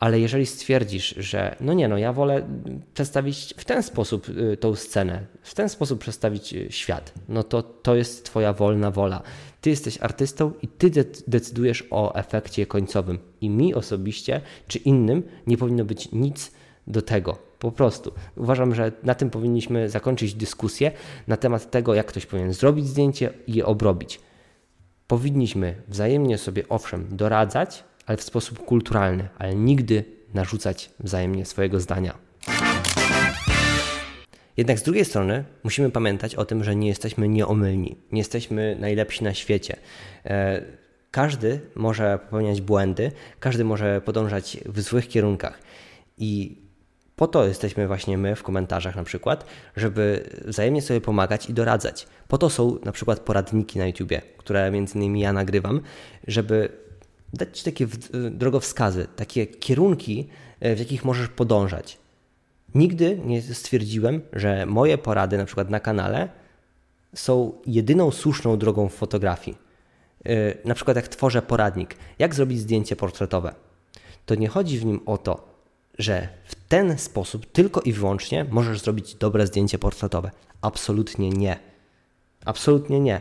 ale 0.00 0.20
jeżeli 0.20 0.46
stwierdzisz, 0.46 1.14
że 1.18 1.56
no 1.60 1.72
nie, 1.72 1.88
no 1.88 1.98
ja 1.98 2.12
wolę 2.12 2.48
przedstawić 2.94 3.54
w 3.56 3.64
ten 3.64 3.82
sposób 3.82 4.28
y, 4.28 4.56
tą 4.56 4.74
scenę, 4.74 5.26
w 5.42 5.54
ten 5.54 5.68
sposób 5.68 6.00
przedstawić 6.00 6.52
y, 6.52 6.66
świat, 6.70 7.12
no 7.28 7.42
to 7.42 7.62
to 7.62 7.94
jest 7.94 8.24
Twoja 8.24 8.52
wolna 8.52 8.90
wola. 8.90 9.22
Ty 9.60 9.70
jesteś 9.70 9.98
artystą 10.00 10.52
i 10.62 10.68
Ty 10.68 10.90
decydujesz 11.28 11.84
o 11.90 12.14
efekcie 12.14 12.66
końcowym. 12.66 13.18
I 13.40 13.50
mi 13.50 13.74
osobiście, 13.74 14.40
czy 14.68 14.78
innym, 14.78 15.22
nie 15.46 15.56
powinno 15.56 15.84
być 15.84 16.12
nic 16.12 16.52
do 16.86 17.02
tego. 17.02 17.38
Po 17.58 17.72
prostu. 17.72 18.12
Uważam, 18.36 18.74
że 18.74 18.92
na 19.02 19.14
tym 19.14 19.30
powinniśmy 19.30 19.88
zakończyć 19.88 20.34
dyskusję 20.34 20.92
na 21.26 21.36
temat 21.36 21.70
tego, 21.70 21.94
jak 21.94 22.06
ktoś 22.06 22.26
powinien 22.26 22.52
zrobić 22.52 22.88
zdjęcie 22.88 23.32
i 23.46 23.54
je 23.54 23.66
obrobić. 23.66 24.20
Powinniśmy 25.06 25.74
wzajemnie 25.88 26.38
sobie, 26.38 26.68
owszem, 26.68 27.06
doradzać, 27.10 27.84
ale 28.06 28.16
w 28.16 28.22
sposób 28.22 28.64
kulturalny, 28.64 29.28
ale 29.38 29.54
nigdy 29.54 30.04
narzucać 30.34 30.90
wzajemnie 31.00 31.46
swojego 31.46 31.80
zdania. 31.80 32.18
Jednak 34.56 34.78
z 34.78 34.82
drugiej 34.82 35.04
strony 35.04 35.44
musimy 35.62 35.90
pamiętać 35.90 36.34
o 36.34 36.44
tym, 36.44 36.64
że 36.64 36.76
nie 36.76 36.88
jesteśmy 36.88 37.28
nieomylni, 37.28 37.96
nie 38.12 38.20
jesteśmy 38.20 38.76
najlepsi 38.80 39.24
na 39.24 39.34
świecie. 39.34 39.76
E, 40.24 40.62
każdy 41.10 41.60
może 41.74 42.18
popełniać 42.18 42.60
błędy, 42.60 43.12
każdy 43.40 43.64
może 43.64 44.00
podążać 44.00 44.56
w 44.66 44.80
złych 44.80 45.08
kierunkach 45.08 45.58
i 46.18 46.60
po 47.16 47.26
to 47.26 47.46
jesteśmy 47.46 47.86
właśnie 47.86 48.18
my 48.18 48.36
w 48.36 48.42
komentarzach 48.42 48.96
na 48.96 49.04
przykład, 49.04 49.44
żeby 49.76 50.30
wzajemnie 50.44 50.82
sobie 50.82 51.00
pomagać 51.00 51.50
i 51.50 51.54
doradzać. 51.54 52.06
Po 52.28 52.38
to 52.38 52.50
są 52.50 52.78
na 52.84 52.92
przykład 52.92 53.20
poradniki 53.20 53.78
na 53.78 53.86
YouTubie, 53.86 54.22
które 54.36 54.70
między 54.70 54.98
innymi 54.98 55.20
ja 55.20 55.32
nagrywam, 55.32 55.80
żeby 56.26 56.68
dać 57.32 57.58
Ci 57.58 57.64
takie 57.64 57.86
drogowskazy, 58.30 59.06
takie 59.16 59.46
kierunki, 59.46 60.28
e, 60.60 60.76
w 60.76 60.78
jakich 60.78 61.04
możesz 61.04 61.28
podążać. 61.28 61.98
Nigdy 62.74 63.20
nie 63.24 63.42
stwierdziłem, 63.42 64.20
że 64.32 64.66
moje 64.66 64.98
porady, 64.98 65.38
na 65.38 65.44
przykład 65.44 65.70
na 65.70 65.80
kanale, 65.80 66.28
są 67.14 67.52
jedyną 67.66 68.10
słuszną 68.10 68.58
drogą 68.58 68.88
w 68.88 68.94
fotografii. 68.94 69.56
E, 70.24 70.68
na 70.68 70.74
przykład, 70.74 70.96
jak 70.96 71.08
tworzę 71.08 71.42
poradnik, 71.42 71.96
jak 72.18 72.34
zrobić 72.34 72.58
zdjęcie 72.60 72.96
portretowe, 72.96 73.54
to 74.26 74.34
nie 74.34 74.48
chodzi 74.48 74.78
w 74.78 74.84
nim 74.84 75.00
o 75.06 75.18
to, 75.18 75.50
że 75.98 76.28
w 76.44 76.54
ten 76.54 76.98
sposób 76.98 77.46
tylko 77.52 77.80
i 77.80 77.92
wyłącznie 77.92 78.46
możesz 78.50 78.80
zrobić 78.80 79.14
dobre 79.14 79.46
zdjęcie 79.46 79.78
portretowe. 79.78 80.30
Absolutnie 80.62 81.30
nie. 81.30 81.58
Absolutnie 82.44 83.00
nie. 83.00 83.20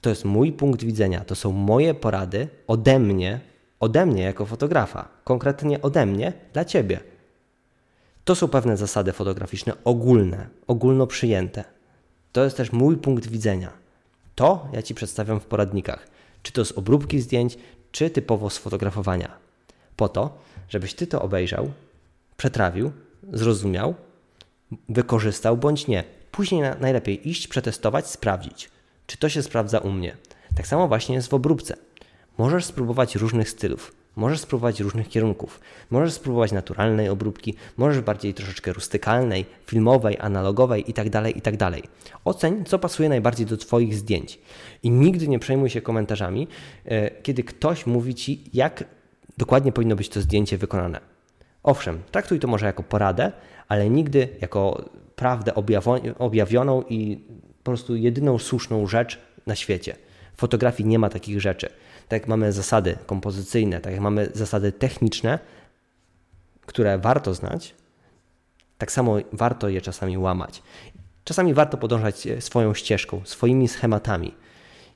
To 0.00 0.10
jest 0.10 0.24
mój 0.24 0.52
punkt 0.52 0.84
widzenia, 0.84 1.24
to 1.24 1.34
są 1.34 1.52
moje 1.52 1.94
porady 1.94 2.48
ode 2.66 2.98
mnie, 2.98 3.40
ode 3.80 4.06
mnie 4.06 4.22
jako 4.22 4.46
fotografa, 4.46 5.08
konkretnie 5.24 5.82
ode 5.82 6.06
mnie 6.06 6.32
dla 6.52 6.64
ciebie. 6.64 7.00
To 8.24 8.34
są 8.34 8.48
pewne 8.48 8.76
zasady 8.76 9.12
fotograficzne 9.12 9.72
ogólne, 9.84 10.48
ogólno 10.66 11.06
przyjęte. 11.06 11.64
To 12.32 12.44
jest 12.44 12.56
też 12.56 12.72
mój 12.72 12.96
punkt 12.96 13.26
widzenia. 13.26 13.72
To 14.34 14.68
ja 14.72 14.82
ci 14.82 14.94
przedstawiam 14.94 15.40
w 15.40 15.46
poradnikach, 15.46 16.08
czy 16.42 16.52
to 16.52 16.64
z 16.64 16.72
obróbki 16.72 17.20
zdjęć, 17.20 17.58
czy 17.92 18.10
typowo 18.10 18.50
z 18.50 18.58
fotografowania. 18.58 19.36
Po 19.96 20.08
to, 20.08 20.38
żebyś 20.68 20.94
ty 20.94 21.06
to 21.06 21.22
obejrzał, 21.22 21.70
przetrawił, 22.36 22.92
zrozumiał, 23.32 23.94
wykorzystał 24.88 25.56
bądź 25.56 25.86
nie. 25.86 26.04
Później 26.30 26.62
najlepiej 26.80 27.28
iść, 27.28 27.48
przetestować, 27.48 28.06
sprawdzić 28.06 28.70
czy 29.08 29.18
to 29.18 29.28
się 29.28 29.42
sprawdza 29.42 29.78
u 29.78 29.90
mnie. 29.90 30.16
Tak 30.56 30.66
samo 30.66 30.88
właśnie 30.88 31.14
jest 31.14 31.28
w 31.28 31.34
obróbce. 31.34 31.76
Możesz 32.38 32.64
spróbować 32.64 33.16
różnych 33.16 33.50
stylów, 33.50 33.94
możesz 34.16 34.40
spróbować 34.40 34.80
różnych 34.80 35.08
kierunków, 35.08 35.60
możesz 35.90 36.12
spróbować 36.12 36.52
naturalnej 36.52 37.08
obróbki, 37.08 37.54
możesz 37.76 38.00
bardziej 38.00 38.34
troszeczkę 38.34 38.72
rustykalnej, 38.72 39.46
filmowej, 39.66 40.16
analogowej 40.20 40.84
itd., 40.86 41.10
tak 41.10 41.36
itd. 41.36 41.58
Tak 41.58 41.82
Oceń, 42.24 42.64
co 42.64 42.78
pasuje 42.78 43.08
najbardziej 43.08 43.46
do 43.46 43.56
Twoich 43.56 43.94
zdjęć. 43.94 44.38
I 44.82 44.90
nigdy 44.90 45.28
nie 45.28 45.38
przejmuj 45.38 45.70
się 45.70 45.80
komentarzami, 45.80 46.48
e, 46.84 47.10
kiedy 47.10 47.44
ktoś 47.44 47.86
mówi 47.86 48.14
Ci, 48.14 48.44
jak 48.54 48.84
dokładnie 49.38 49.72
powinno 49.72 49.96
być 49.96 50.08
to 50.08 50.20
zdjęcie 50.20 50.58
wykonane. 50.58 51.00
Owszem, 51.62 52.02
traktuj 52.10 52.40
to 52.40 52.48
może 52.48 52.66
jako 52.66 52.82
poradę, 52.82 53.32
ale 53.68 53.90
nigdy 53.90 54.28
jako 54.40 54.84
prawdę 55.16 55.52
objawioną 56.18 56.82
i 56.88 57.20
po 57.68 57.72
prostu 57.72 57.96
jedyną 57.96 58.38
słuszną 58.38 58.86
rzecz 58.86 59.18
na 59.46 59.54
świecie. 59.54 59.96
W 60.36 60.40
fotografii 60.40 60.88
nie 60.88 60.98
ma 60.98 61.08
takich 61.08 61.40
rzeczy. 61.40 61.68
Tak 62.08 62.20
jak 62.20 62.28
mamy 62.28 62.52
zasady 62.52 62.98
kompozycyjne, 63.06 63.80
tak 63.80 63.92
jak 63.92 64.02
mamy 64.02 64.30
zasady 64.34 64.72
techniczne, 64.72 65.38
które 66.66 66.98
warto 66.98 67.34
znać, 67.34 67.74
tak 68.78 68.92
samo 68.92 69.16
warto 69.32 69.68
je 69.68 69.80
czasami 69.80 70.18
łamać. 70.18 70.62
Czasami 71.24 71.54
warto 71.54 71.76
podążać 71.76 72.28
swoją 72.40 72.74
ścieżką, 72.74 73.20
swoimi 73.24 73.68
schematami. 73.68 74.34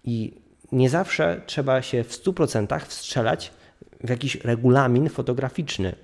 I 0.05 0.41
nie 0.73 0.91
zawsze 0.91 1.43
trzeba 1.47 1.83
się 1.83 2.05
w 2.05 2.13
100% 2.13 2.81
wstrzelać 2.81 3.53
w 4.05 4.09
jakiś 4.11 4.35
regulamin 4.35 5.09
fotograficzny, 5.09 5.95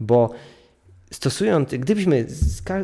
bo 0.00 0.30
stosując, 1.10 1.70
gdybyśmy, 1.70 2.26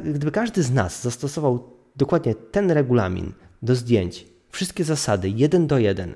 gdyby 0.05 0.31
każdy 0.31 0.63
z 0.63 0.71
nas 0.71 1.03
zastosował 1.03 1.72
dokładnie 1.97 2.35
ten 2.35 2.71
regulamin 2.71 3.33
do 3.63 3.75
zdjęć, 3.75 4.27
wszystkie 4.51 4.85
zasady, 4.85 5.29
jeden 5.29 5.67
do 5.67 5.79
jeden, 5.79 6.15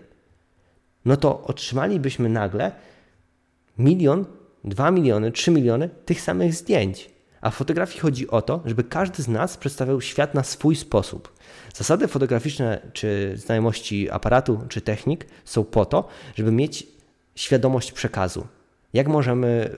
no 1.04 1.16
to 1.16 1.42
otrzymalibyśmy 1.42 2.28
nagle 2.28 2.72
milion, 3.78 4.24
dwa 4.64 4.90
miliony, 4.90 5.32
trzy 5.32 5.50
miliony 5.50 5.90
tych 6.04 6.20
samych 6.20 6.54
zdjęć. 6.54 7.10
A 7.40 7.50
w 7.50 7.54
fotografii 7.54 8.00
chodzi 8.00 8.28
o 8.28 8.42
to, 8.42 8.62
żeby 8.64 8.84
każdy 8.84 9.22
z 9.22 9.28
nas 9.28 9.56
przedstawiał 9.56 10.00
świat 10.00 10.34
na 10.34 10.42
swój 10.42 10.76
sposób. 10.76 11.32
Zasady 11.74 12.08
fotograficzne, 12.08 12.90
czy 12.92 13.32
znajomości 13.36 14.10
aparatu, 14.10 14.60
czy 14.68 14.80
technik 14.80 15.26
są 15.44 15.64
po 15.64 15.84
to, 15.84 16.08
żeby 16.34 16.52
mieć 16.52 16.86
świadomość 17.34 17.92
przekazu. 17.92 18.46
Jak 18.92 19.08
możemy 19.08 19.76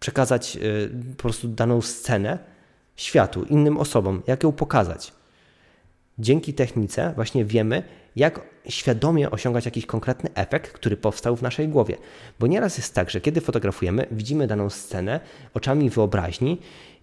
przekazać 0.00 0.56
y, 0.56 0.90
po 1.16 1.22
prostu 1.22 1.48
daną 1.48 1.82
scenę 1.82 2.38
światu, 2.96 3.42
innym 3.42 3.76
osobom, 3.76 4.22
jak 4.26 4.42
ją 4.42 4.52
pokazać. 4.52 5.12
dzięki 6.18 6.54
technice 6.54 7.12
właśnie 7.14 7.44
wiemy, 7.44 7.82
jak 8.16 8.40
świadomie 8.68 9.30
osiągać 9.30 9.64
jakiś 9.64 9.86
konkretny 9.86 10.30
efekt, 10.34 10.72
który 10.72 10.96
powstał 10.96 11.36
w 11.36 11.42
naszej 11.42 11.68
głowie. 11.68 11.96
Bo 12.40 12.46
nieraz 12.46 12.78
jest 12.78 12.94
tak, 12.94 13.10
że 13.10 13.20
kiedy 13.20 13.40
fotografujemy, 13.40 14.06
widzimy 14.10 14.46
daną 14.46 14.70
scenę 14.70 15.20
oczami 15.54 15.90
wyobraźni 15.90 16.58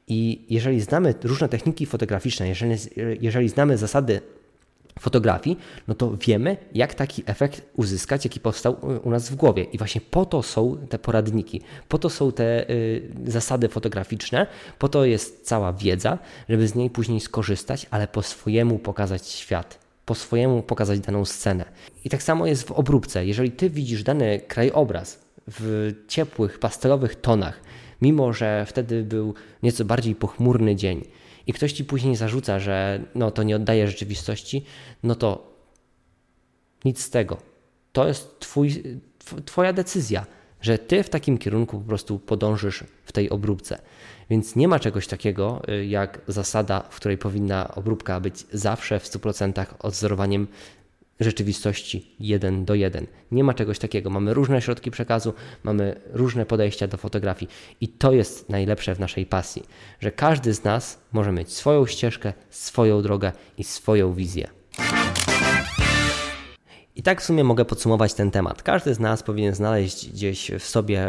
i 0.07 0.45
jeżeli 0.49 0.81
znamy 0.81 1.15
różne 1.23 1.49
techniki 1.49 1.85
fotograficzne, 1.85 2.47
jeżeli, 2.47 2.75
jeżeli 3.21 3.49
znamy 3.49 3.77
zasady 3.77 4.21
fotografii, 4.99 5.57
no 5.87 5.95
to 5.95 6.17
wiemy, 6.17 6.57
jak 6.73 6.93
taki 6.93 7.23
efekt 7.25 7.61
uzyskać, 7.75 8.25
jaki 8.25 8.39
powstał 8.39 8.77
u 9.03 9.09
nas 9.09 9.29
w 9.29 9.35
głowie. 9.35 9.63
I 9.63 9.77
właśnie 9.77 10.01
po 10.01 10.25
to 10.25 10.43
są 10.43 10.77
te 10.89 10.99
poradniki, 10.99 11.61
po 11.87 11.97
to 11.97 12.09
są 12.09 12.31
te 12.31 12.69
y, 12.69 13.09
zasady 13.25 13.69
fotograficzne, 13.69 14.47
po 14.79 14.89
to 14.89 15.05
jest 15.05 15.45
cała 15.45 15.73
wiedza, 15.73 16.17
żeby 16.49 16.67
z 16.67 16.75
niej 16.75 16.89
później 16.89 17.19
skorzystać, 17.19 17.85
ale 17.91 18.07
po 18.07 18.21
swojemu 18.21 18.79
pokazać 18.79 19.27
świat, 19.27 19.79
po 20.05 20.15
swojemu 20.15 20.63
pokazać 20.63 20.99
daną 20.99 21.25
scenę. 21.25 21.65
I 22.05 22.09
tak 22.09 22.23
samo 22.23 22.45
jest 22.45 22.63
w 22.63 22.71
obróbce. 22.71 23.25
Jeżeli 23.25 23.51
ty 23.51 23.69
widzisz 23.69 24.03
dany 24.03 24.39
krajobraz 24.47 25.19
w 25.47 25.93
ciepłych, 26.07 26.59
pastelowych 26.59 27.15
tonach, 27.15 27.61
mimo 28.01 28.33
że 28.33 28.65
wtedy 28.67 29.03
był 29.03 29.33
nieco 29.63 29.85
bardziej 29.85 30.15
pochmurny 30.15 30.75
dzień, 30.75 31.05
i 31.49 31.53
ktoś 31.53 31.73
ci 31.73 31.85
później 31.85 32.15
zarzuca, 32.15 32.59
że 32.59 33.03
no 33.15 33.31
to 33.31 33.43
nie 33.43 33.55
oddaje 33.55 33.87
rzeczywistości, 33.87 34.65
no 35.03 35.15
to 35.15 35.53
nic 36.85 37.01
z 37.01 37.09
tego. 37.09 37.37
To 37.91 38.07
jest 38.07 38.39
twój, 38.39 38.83
twoja 39.45 39.73
decyzja, 39.73 40.25
że 40.61 40.77
ty 40.77 41.03
w 41.03 41.09
takim 41.09 41.37
kierunku 41.37 41.79
po 41.79 41.87
prostu 41.87 42.19
podążysz 42.19 42.83
w 43.05 43.11
tej 43.11 43.29
obróbce. 43.29 43.81
Więc 44.29 44.55
nie 44.55 44.67
ma 44.67 44.79
czegoś 44.79 45.07
takiego 45.07 45.61
y, 45.69 45.85
jak 45.85 46.21
zasada, 46.27 46.83
w 46.89 46.95
której 46.95 47.17
powinna 47.17 47.75
obróbka 47.75 48.19
być 48.19 48.45
zawsze 48.53 48.99
w 48.99 49.05
100% 49.05 49.65
odzorowaniem 49.79 50.47
rzeczywistości 51.19 52.15
jeden 52.19 52.65
do 52.65 52.75
jeden. 52.75 53.07
Nie 53.31 53.43
ma 53.43 53.53
czegoś 53.53 53.79
takiego. 53.79 54.09
Mamy 54.09 54.33
różne 54.33 54.61
środki 54.61 54.91
przekazu, 54.91 55.33
mamy 55.63 56.01
różne 56.13 56.45
podejścia 56.45 56.87
do 56.87 56.97
fotografii 56.97 57.51
i 57.81 57.87
to 57.87 58.11
jest 58.11 58.49
najlepsze 58.49 58.95
w 58.95 58.99
naszej 58.99 59.25
pasji, 59.25 59.63
że 59.99 60.11
każdy 60.11 60.53
z 60.53 60.63
nas 60.63 60.99
może 61.11 61.31
mieć 61.31 61.53
swoją 61.53 61.85
ścieżkę, 61.85 62.33
swoją 62.49 63.01
drogę 63.01 63.31
i 63.57 63.63
swoją 63.63 64.13
wizję. 64.13 64.47
I 66.99 67.03
tak 67.03 67.21
w 67.21 67.25
sumie 67.25 67.43
mogę 67.43 67.65
podsumować 67.65 68.13
ten 68.13 68.31
temat. 68.31 68.63
Każdy 68.63 68.93
z 68.93 68.99
nas 68.99 69.23
powinien 69.23 69.55
znaleźć 69.55 70.09
gdzieś 70.09 70.51
w 70.59 70.63
sobie 70.63 71.07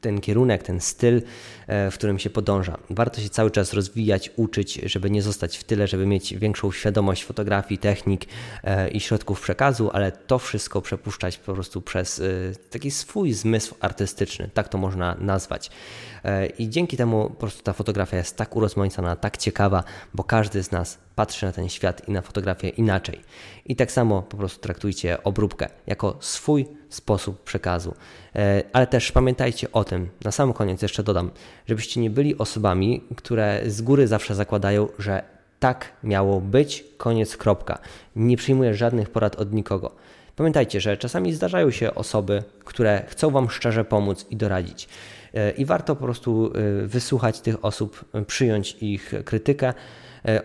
ten 0.00 0.20
kierunek, 0.20 0.62
ten 0.62 0.80
styl, 0.80 1.22
e, 1.66 1.90
w 1.90 1.94
którym 1.94 2.18
się 2.18 2.30
podąża. 2.30 2.78
Warto 2.90 3.20
się 3.20 3.28
cały 3.28 3.50
czas 3.50 3.72
rozwijać, 3.72 4.30
uczyć, 4.36 4.74
żeby 4.74 5.10
nie 5.10 5.22
zostać 5.22 5.58
w 5.58 5.64
tyle, 5.64 5.86
żeby 5.86 6.06
mieć 6.06 6.34
większą 6.34 6.72
świadomość 6.72 7.24
fotografii, 7.24 7.78
technik 7.78 8.24
e, 8.64 8.88
i 8.88 9.00
środków 9.00 9.40
przekazu, 9.40 9.90
ale 9.92 10.12
to 10.12 10.38
wszystko 10.38 10.82
przepuszczać 10.82 11.38
po 11.38 11.54
prostu 11.54 11.82
przez 11.82 12.20
e, 12.20 12.22
taki 12.70 12.90
swój 12.90 13.32
zmysł 13.32 13.74
artystyczny, 13.80 14.50
tak 14.54 14.68
to 14.68 14.78
można 14.78 15.16
nazwać. 15.20 15.70
I 16.58 16.68
dzięki 16.68 16.96
temu 16.96 17.30
po 17.30 17.36
prostu 17.36 17.62
ta 17.62 17.72
fotografia 17.72 18.16
jest 18.16 18.36
tak 18.36 18.56
urozmaicona, 18.56 19.16
tak 19.16 19.36
ciekawa, 19.36 19.84
bo 20.14 20.24
każdy 20.24 20.62
z 20.62 20.70
nas 20.70 20.98
patrzy 21.18 21.46
na 21.46 21.52
ten 21.52 21.68
świat 21.68 22.08
i 22.08 22.12
na 22.12 22.22
fotografię 22.22 22.68
inaczej. 22.68 23.20
I 23.66 23.76
tak 23.76 23.92
samo 23.92 24.22
po 24.22 24.36
prostu 24.36 24.60
traktujcie 24.60 25.22
obróbkę 25.22 25.68
jako 25.86 26.16
swój 26.20 26.66
sposób 26.88 27.42
przekazu. 27.42 27.94
E, 28.36 28.62
ale 28.72 28.86
też 28.86 29.12
pamiętajcie 29.12 29.72
o 29.72 29.84
tym, 29.84 30.08
na 30.24 30.30
sam 30.30 30.52
koniec 30.52 30.82
jeszcze 30.82 31.02
dodam, 31.02 31.30
żebyście 31.66 32.00
nie 32.00 32.10
byli 32.10 32.38
osobami, 32.38 33.02
które 33.16 33.62
z 33.66 33.82
góry 33.82 34.06
zawsze 34.06 34.34
zakładają, 34.34 34.88
że 34.98 35.22
tak 35.60 35.92
miało 36.02 36.40
być, 36.40 36.84
koniec, 36.96 37.36
kropka. 37.36 37.78
Nie 38.16 38.36
przyjmuję 38.36 38.74
żadnych 38.74 39.10
porad 39.10 39.36
od 39.36 39.52
nikogo. 39.52 39.94
Pamiętajcie, 40.36 40.80
że 40.80 40.96
czasami 40.96 41.32
zdarzają 41.32 41.70
się 41.70 41.94
osoby, 41.94 42.42
które 42.64 43.04
chcą 43.08 43.30
Wam 43.30 43.50
szczerze 43.50 43.84
pomóc 43.84 44.26
i 44.30 44.36
doradzić. 44.36 44.88
E, 45.34 45.50
I 45.50 45.64
warto 45.64 45.96
po 45.96 46.04
prostu 46.04 46.52
e, 46.54 46.86
wysłuchać 46.86 47.40
tych 47.40 47.64
osób, 47.64 48.04
przyjąć 48.26 48.76
ich 48.80 49.14
krytykę 49.24 49.74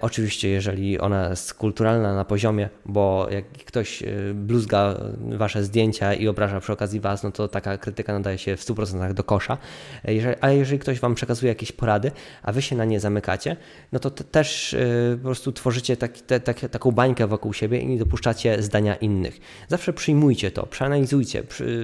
oczywiście, 0.02 0.50
jeżeli 0.50 1.00
ona 1.00 1.30
jest 1.30 1.54
kulturalna 1.54 2.16
na 2.16 2.26
poziomie, 2.26 2.70
bo 2.86 3.28
jak 3.32 3.46
ktoś 3.46 4.04
e, 4.04 4.08
bluzga 4.34 4.96
wasze 5.18 5.64
zdjęcia 5.64 6.14
i 6.14 6.28
obraża 6.28 6.60
przy 6.60 6.74
okazji 6.74 7.00
was, 7.00 7.24
no 7.24 7.32
to 7.32 7.48
taka 7.48 7.78
krytyka 7.78 8.14
nadaje 8.14 8.38
się 8.38 8.58
w 8.58 8.62
100% 8.62 9.14
do 9.14 9.24
kosza. 9.24 9.58
E, 10.06 10.14
jeżeli, 10.14 10.36
ale 10.42 10.58
jeżeli 10.58 10.80
ktoś 10.80 11.00
wam 11.00 11.16
przekazuje 11.16 11.50
jakieś 11.50 11.72
porady, 11.72 12.12
a 12.44 12.52
wy 12.52 12.62
się 12.62 12.76
na 12.76 12.86
nie 12.86 13.00
zamykacie, 13.00 13.56
no 13.92 14.00
to 14.00 14.10
też 14.10 14.76
po 15.18 15.24
prostu 15.24 15.52
tworzycie 15.52 15.98
tak, 15.98 16.22
te, 16.22 16.40
tak, 16.40 16.60
taką 16.60 16.92
bańkę 16.92 17.28
wokół 17.28 17.54
siebie 17.54 17.80
i 17.80 17.88
nie 17.88 17.98
dopuszczacie 17.98 18.62
zdania 18.64 18.96
innych. 18.96 19.40
Zawsze 19.68 19.94
przyjmujcie 19.94 20.52
to, 20.52 20.66
przeanalizujcie, 20.66 21.44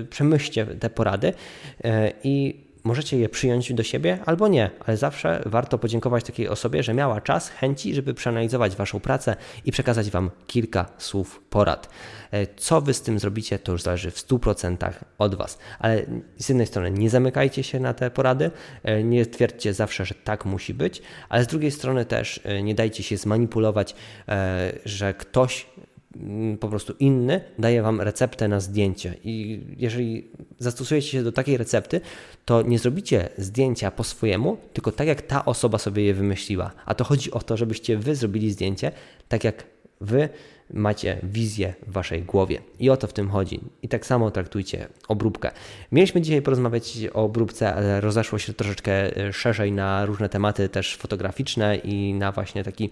przemyślcie 0.10 0.66
te 0.66 0.90
porady 0.90 1.34
i 2.24 2.69
możecie 2.84 3.20
je 3.20 3.30
przyjąć 3.30 3.74
do 3.74 3.84
siebie 3.84 4.20
albo 4.26 4.48
nie, 4.48 4.70
ale 4.86 4.98
zawsze 4.98 5.44
warto 5.46 5.78
podziękować 5.78 6.24
takiej 6.24 6.48
osobie, 6.48 6.84
że 6.84 6.94
miała 6.94 7.22
czas, 7.22 7.50
chęci, 7.50 7.96
żeby 7.96 8.14
przeanalizować 8.14 8.76
Waszą 8.76 9.00
pracę 9.00 9.36
i 9.66 9.72
przekazać 9.72 10.10
Wam 10.10 10.32
kilka 10.48 10.86
słów 10.98 11.42
porad. 11.50 11.90
E, 12.32 12.48
co 12.48 12.82
Wy 12.82 12.94
z 12.94 13.02
tym 13.02 13.20
zrobicie, 13.20 13.60
to 13.60 13.72
już 13.72 13.82
zależy 13.82 14.12
w 14.12 14.18
100% 14.18 14.92
od 15.18 15.36
Was. 15.36 15.58
Ale 15.80 16.06
z 16.38 16.50
jednej 16.50 16.68
strony 16.68 16.92
nie 16.92 17.10
zamykajcie 17.10 17.64
się 17.64 17.80
na 17.80 17.94
te 17.94 18.12
porady, 18.12 18.52
e, 18.84 19.04
nie 19.04 19.26
twierdźcie 19.26 19.74
zawsze, 19.74 20.06
że 20.06 20.16
tak 20.16 20.46
musi 20.46 20.74
być, 20.74 21.02
ale 21.30 21.44
z 21.44 21.48
drugiej 21.48 21.72
strony 21.72 22.06
też 22.06 22.40
e, 22.44 22.64
nie 22.64 22.76
dajcie 22.76 23.04
się 23.04 23.18
zmanipulować, 23.18 23.96
że 24.86 25.14
ktoś 25.14 25.66
po 26.60 26.68
prostu 26.68 26.94
inny 27.00 27.42
daje 27.60 27.82
Wam 27.82 28.02
receptę 28.02 28.48
na 28.48 28.60
zdjęcie. 28.60 29.14
I 29.24 29.62
jeżeli 29.78 30.28
zastosujecie 30.60 31.08
się 31.08 31.24
do 31.24 31.32
takiej 31.32 31.58
recepty, 31.58 32.02
to 32.46 32.62
nie 32.62 32.80
zrobicie 32.80 33.30
zdjęcia 33.38 33.92
po 33.92 34.04
swojemu, 34.04 34.58
tylko 34.74 34.92
tak 34.92 35.08
jak 35.08 35.22
ta 35.22 35.46
osoba 35.46 35.78
sobie 35.78 36.04
je 36.04 36.14
wymyśliła. 36.14 36.72
A 36.86 36.96
to 36.96 37.04
chodzi 37.04 37.32
o 37.32 37.40
to, 37.40 37.58
żebyście 37.58 37.98
Wy 37.98 38.16
zrobili 38.16 38.52
zdjęcie 38.52 38.92
tak 39.28 39.44
jak 39.44 39.64
Wy 40.02 40.30
macie 40.74 41.20
wizję 41.24 41.74
w 41.88 41.92
Waszej 41.92 42.24
głowie. 42.24 42.62
I 42.80 42.90
o 42.90 42.98
to 42.98 43.08
w 43.08 43.14
tym 43.14 43.30
chodzi. 43.30 43.60
I 43.82 43.88
tak 43.88 44.06
samo 44.06 44.32
traktujcie 44.32 44.88
obróbkę. 45.08 45.52
Mieliśmy 45.92 46.22
dzisiaj 46.22 46.42
porozmawiać 46.42 46.98
o 47.14 47.24
obróbce, 47.24 47.74
ale 47.74 48.02
rozeszło 48.02 48.40
się 48.40 48.54
troszeczkę 48.54 49.18
e, 49.18 49.34
szerzej 49.34 49.72
na 49.72 50.06
różne 50.06 50.30
tematy 50.30 50.70
też 50.70 50.96
fotograficzne 50.96 51.76
i 51.76 52.14
na 52.14 52.32
właśnie 52.32 52.64
taki 52.64 52.90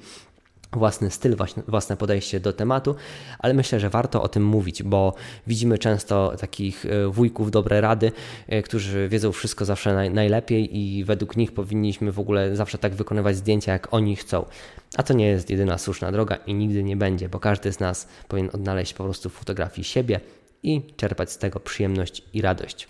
własny 0.74 1.12
styl, 1.12 1.36
własne 1.68 1.98
podejście 1.98 2.40
do 2.40 2.54
tematu, 2.54 2.96
ale 3.40 3.54
myślę, 3.54 3.80
że 3.80 3.90
warto 3.90 4.24
o 4.24 4.28
tym 4.28 4.46
mówić, 4.46 4.84
bo 4.84 5.14
widzimy 5.48 5.78
często 5.78 6.34
takich 6.40 6.86
e, 6.86 7.08
wujków 7.08 7.52
dobre 7.52 7.82
rady, 7.82 8.12
e, 8.48 8.62
którzy 8.62 9.10
wiedzą 9.10 9.32
wszystko 9.32 9.66
zawsze 9.66 10.10
najlepiej 10.10 10.78
i 10.78 11.04
według 11.04 11.38
nich 11.38 11.52
powinniśmy 11.52 12.12
w 12.12 12.20
ogóle 12.20 12.56
zawsze 12.56 12.78
tak 12.78 12.96
wykonywać 12.96 13.36
zdjęcia, 13.36 13.72
jak 13.72 13.94
oni 13.94 14.16
chcą. 14.16 14.46
A 14.98 15.04
to 15.04 15.14
nie 15.14 15.28
jest 15.28 15.50
jedyna 15.50 15.78
słuszna 15.78 16.12
droga 16.12 16.36
i 16.36 16.54
nigdy 16.54 16.84
nie 16.84 16.98
będzie, 16.98 17.30
bo 17.30 17.40
każdy 17.40 17.74
z 17.74 17.80
nas 17.80 18.08
powinien 18.28 18.52
odnaleźć 18.54 18.94
po 18.94 19.04
prostu 19.04 19.30
w 19.30 19.34
fotografii 19.34 19.84
siebie 19.84 20.20
i 20.64 20.82
czerpać 20.98 21.32
z 21.32 21.38
tego 21.38 21.60
przyjemność 21.60 22.24
i 22.34 22.42
radość. 22.42 22.88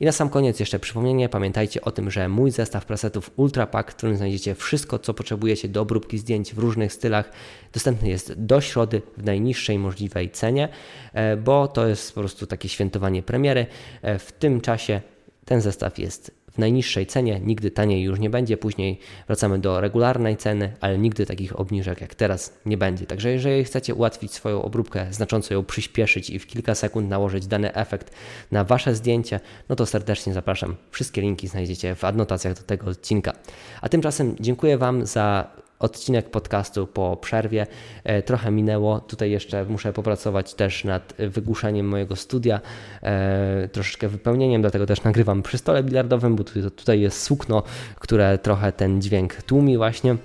I 0.00 0.04
na 0.04 0.12
sam 0.12 0.30
koniec 0.30 0.60
jeszcze 0.60 0.78
przypomnienie, 0.78 1.28
pamiętajcie 1.28 1.80
o 1.80 1.90
tym, 1.90 2.10
że 2.10 2.28
mój 2.28 2.50
zestaw 2.50 2.84
presetów 2.84 3.30
Ultra 3.36 3.66
Pack, 3.66 3.90
w 3.92 3.94
którym 3.94 4.16
znajdziecie 4.16 4.54
wszystko, 4.54 4.98
co 4.98 5.14
potrzebujecie 5.14 5.68
do 5.68 5.80
obróbki 5.80 6.18
zdjęć 6.18 6.54
w 6.54 6.58
różnych 6.58 6.92
stylach, 6.92 7.30
dostępny 7.72 8.08
jest 8.08 8.32
do 8.32 8.60
środy 8.60 9.02
w 9.16 9.24
najniższej 9.24 9.78
możliwej 9.78 10.30
cenie, 10.30 10.68
e, 11.12 11.36
bo 11.36 11.68
to 11.68 11.86
jest 11.86 12.14
po 12.14 12.20
prostu 12.20 12.46
takie 12.46 12.68
świętowanie 12.68 13.22
premiery. 13.22 13.66
E, 14.02 14.18
w 14.18 14.32
tym 14.32 14.60
czasie 14.60 15.00
ten 15.48 15.60
zestaw 15.60 15.98
jest 15.98 16.30
najniższej 16.58 17.06
cenie, 17.06 17.40
nigdy 17.40 17.70
taniej 17.70 18.02
już 18.02 18.18
nie 18.18 18.30
będzie, 18.30 18.56
później 18.56 18.98
wracamy 19.26 19.58
do 19.58 19.80
regularnej 19.80 20.36
ceny, 20.36 20.72
ale 20.80 20.98
nigdy 20.98 21.26
takich 21.26 21.60
obniżek 21.60 22.00
jak 22.00 22.14
teraz 22.14 22.58
nie 22.66 22.76
będzie. 22.76 23.06
Także 23.06 23.30
jeżeli 23.30 23.64
chcecie 23.64 23.94
ułatwić 23.94 24.32
swoją 24.32 24.62
obróbkę, 24.62 25.06
znacząco 25.10 25.54
ją 25.54 25.64
przyspieszyć 25.64 26.30
i 26.30 26.38
w 26.38 26.46
kilka 26.46 26.74
sekund 26.74 27.08
nałożyć 27.08 27.46
dany 27.46 27.74
efekt 27.74 28.10
na 28.52 28.64
Wasze 28.64 28.94
zdjęcie, 28.94 29.40
no 29.68 29.76
to 29.76 29.86
serdecznie 29.86 30.34
zapraszam. 30.34 30.76
Wszystkie 30.90 31.20
linki 31.20 31.48
znajdziecie 31.48 31.94
w 31.94 32.04
adnotacjach 32.04 32.54
do 32.54 32.62
tego 32.62 32.90
odcinka. 32.90 33.32
A 33.80 33.88
tymczasem 33.88 34.36
dziękuję 34.40 34.78
Wam 34.78 35.06
za 35.06 35.50
odcinek 35.78 36.30
podcastu 36.30 36.86
po 36.86 37.16
przerwie. 37.16 37.66
E, 38.04 38.22
trochę 38.22 38.50
minęło. 38.50 39.00
Tutaj 39.00 39.30
jeszcze 39.30 39.64
muszę 39.64 39.92
popracować 39.92 40.54
też 40.54 40.84
nad 40.84 41.14
wygłuszaniem 41.18 41.88
mojego 41.88 42.16
studia, 42.16 42.60
e, 43.02 43.68
troszeczkę 43.72 44.08
wypełnieniem, 44.08 44.60
dlatego 44.60 44.86
też 44.86 45.02
nagrywam 45.02 45.42
przy 45.42 45.58
stole 45.58 45.82
bilardowym, 45.82 46.36
bo 46.36 46.44
tutaj 46.76 47.00
jest 47.00 47.22
sukno, 47.22 47.62
które 47.94 48.38
trochę 48.38 48.72
ten 48.72 49.02
dźwięk 49.02 49.42
tłumi 49.42 49.76
właśnie. 49.76 50.16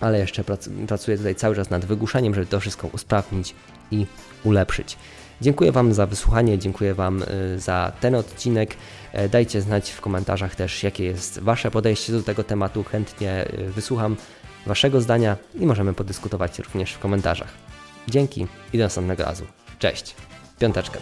Ale 0.00 0.18
jeszcze 0.18 0.44
pracuję 0.86 1.16
tutaj 1.16 1.34
cały 1.34 1.56
czas 1.56 1.70
nad 1.70 1.84
wygłuszaniem, 1.84 2.34
żeby 2.34 2.46
to 2.46 2.60
wszystko 2.60 2.88
usprawnić 2.92 3.54
i 3.90 4.06
ulepszyć. 4.44 4.96
Dziękuję 5.40 5.72
Wam 5.72 5.94
za 5.94 6.06
wysłuchanie, 6.06 6.58
dziękuję 6.58 6.94
Wam 6.94 7.22
e, 7.22 7.58
za 7.58 7.92
ten 8.00 8.14
odcinek. 8.14 8.76
Dajcie 9.30 9.60
znać 9.60 9.90
w 9.90 10.00
komentarzach 10.00 10.54
też, 10.54 10.82
jakie 10.82 11.04
jest 11.04 11.38
Wasze 11.38 11.70
podejście 11.70 12.12
do 12.12 12.22
tego 12.22 12.44
tematu. 12.44 12.84
Chętnie 12.84 13.44
wysłucham 13.74 14.16
Waszego 14.66 15.00
zdania 15.00 15.36
i 15.54 15.66
możemy 15.66 15.94
podyskutować 15.94 16.58
również 16.58 16.92
w 16.92 16.98
komentarzach. 16.98 17.48
Dzięki 18.08 18.46
i 18.72 18.78
do 18.78 18.84
następnego 18.84 19.24
razu. 19.24 19.44
Cześć. 19.78 20.14
Piąteczkę. 20.58 20.98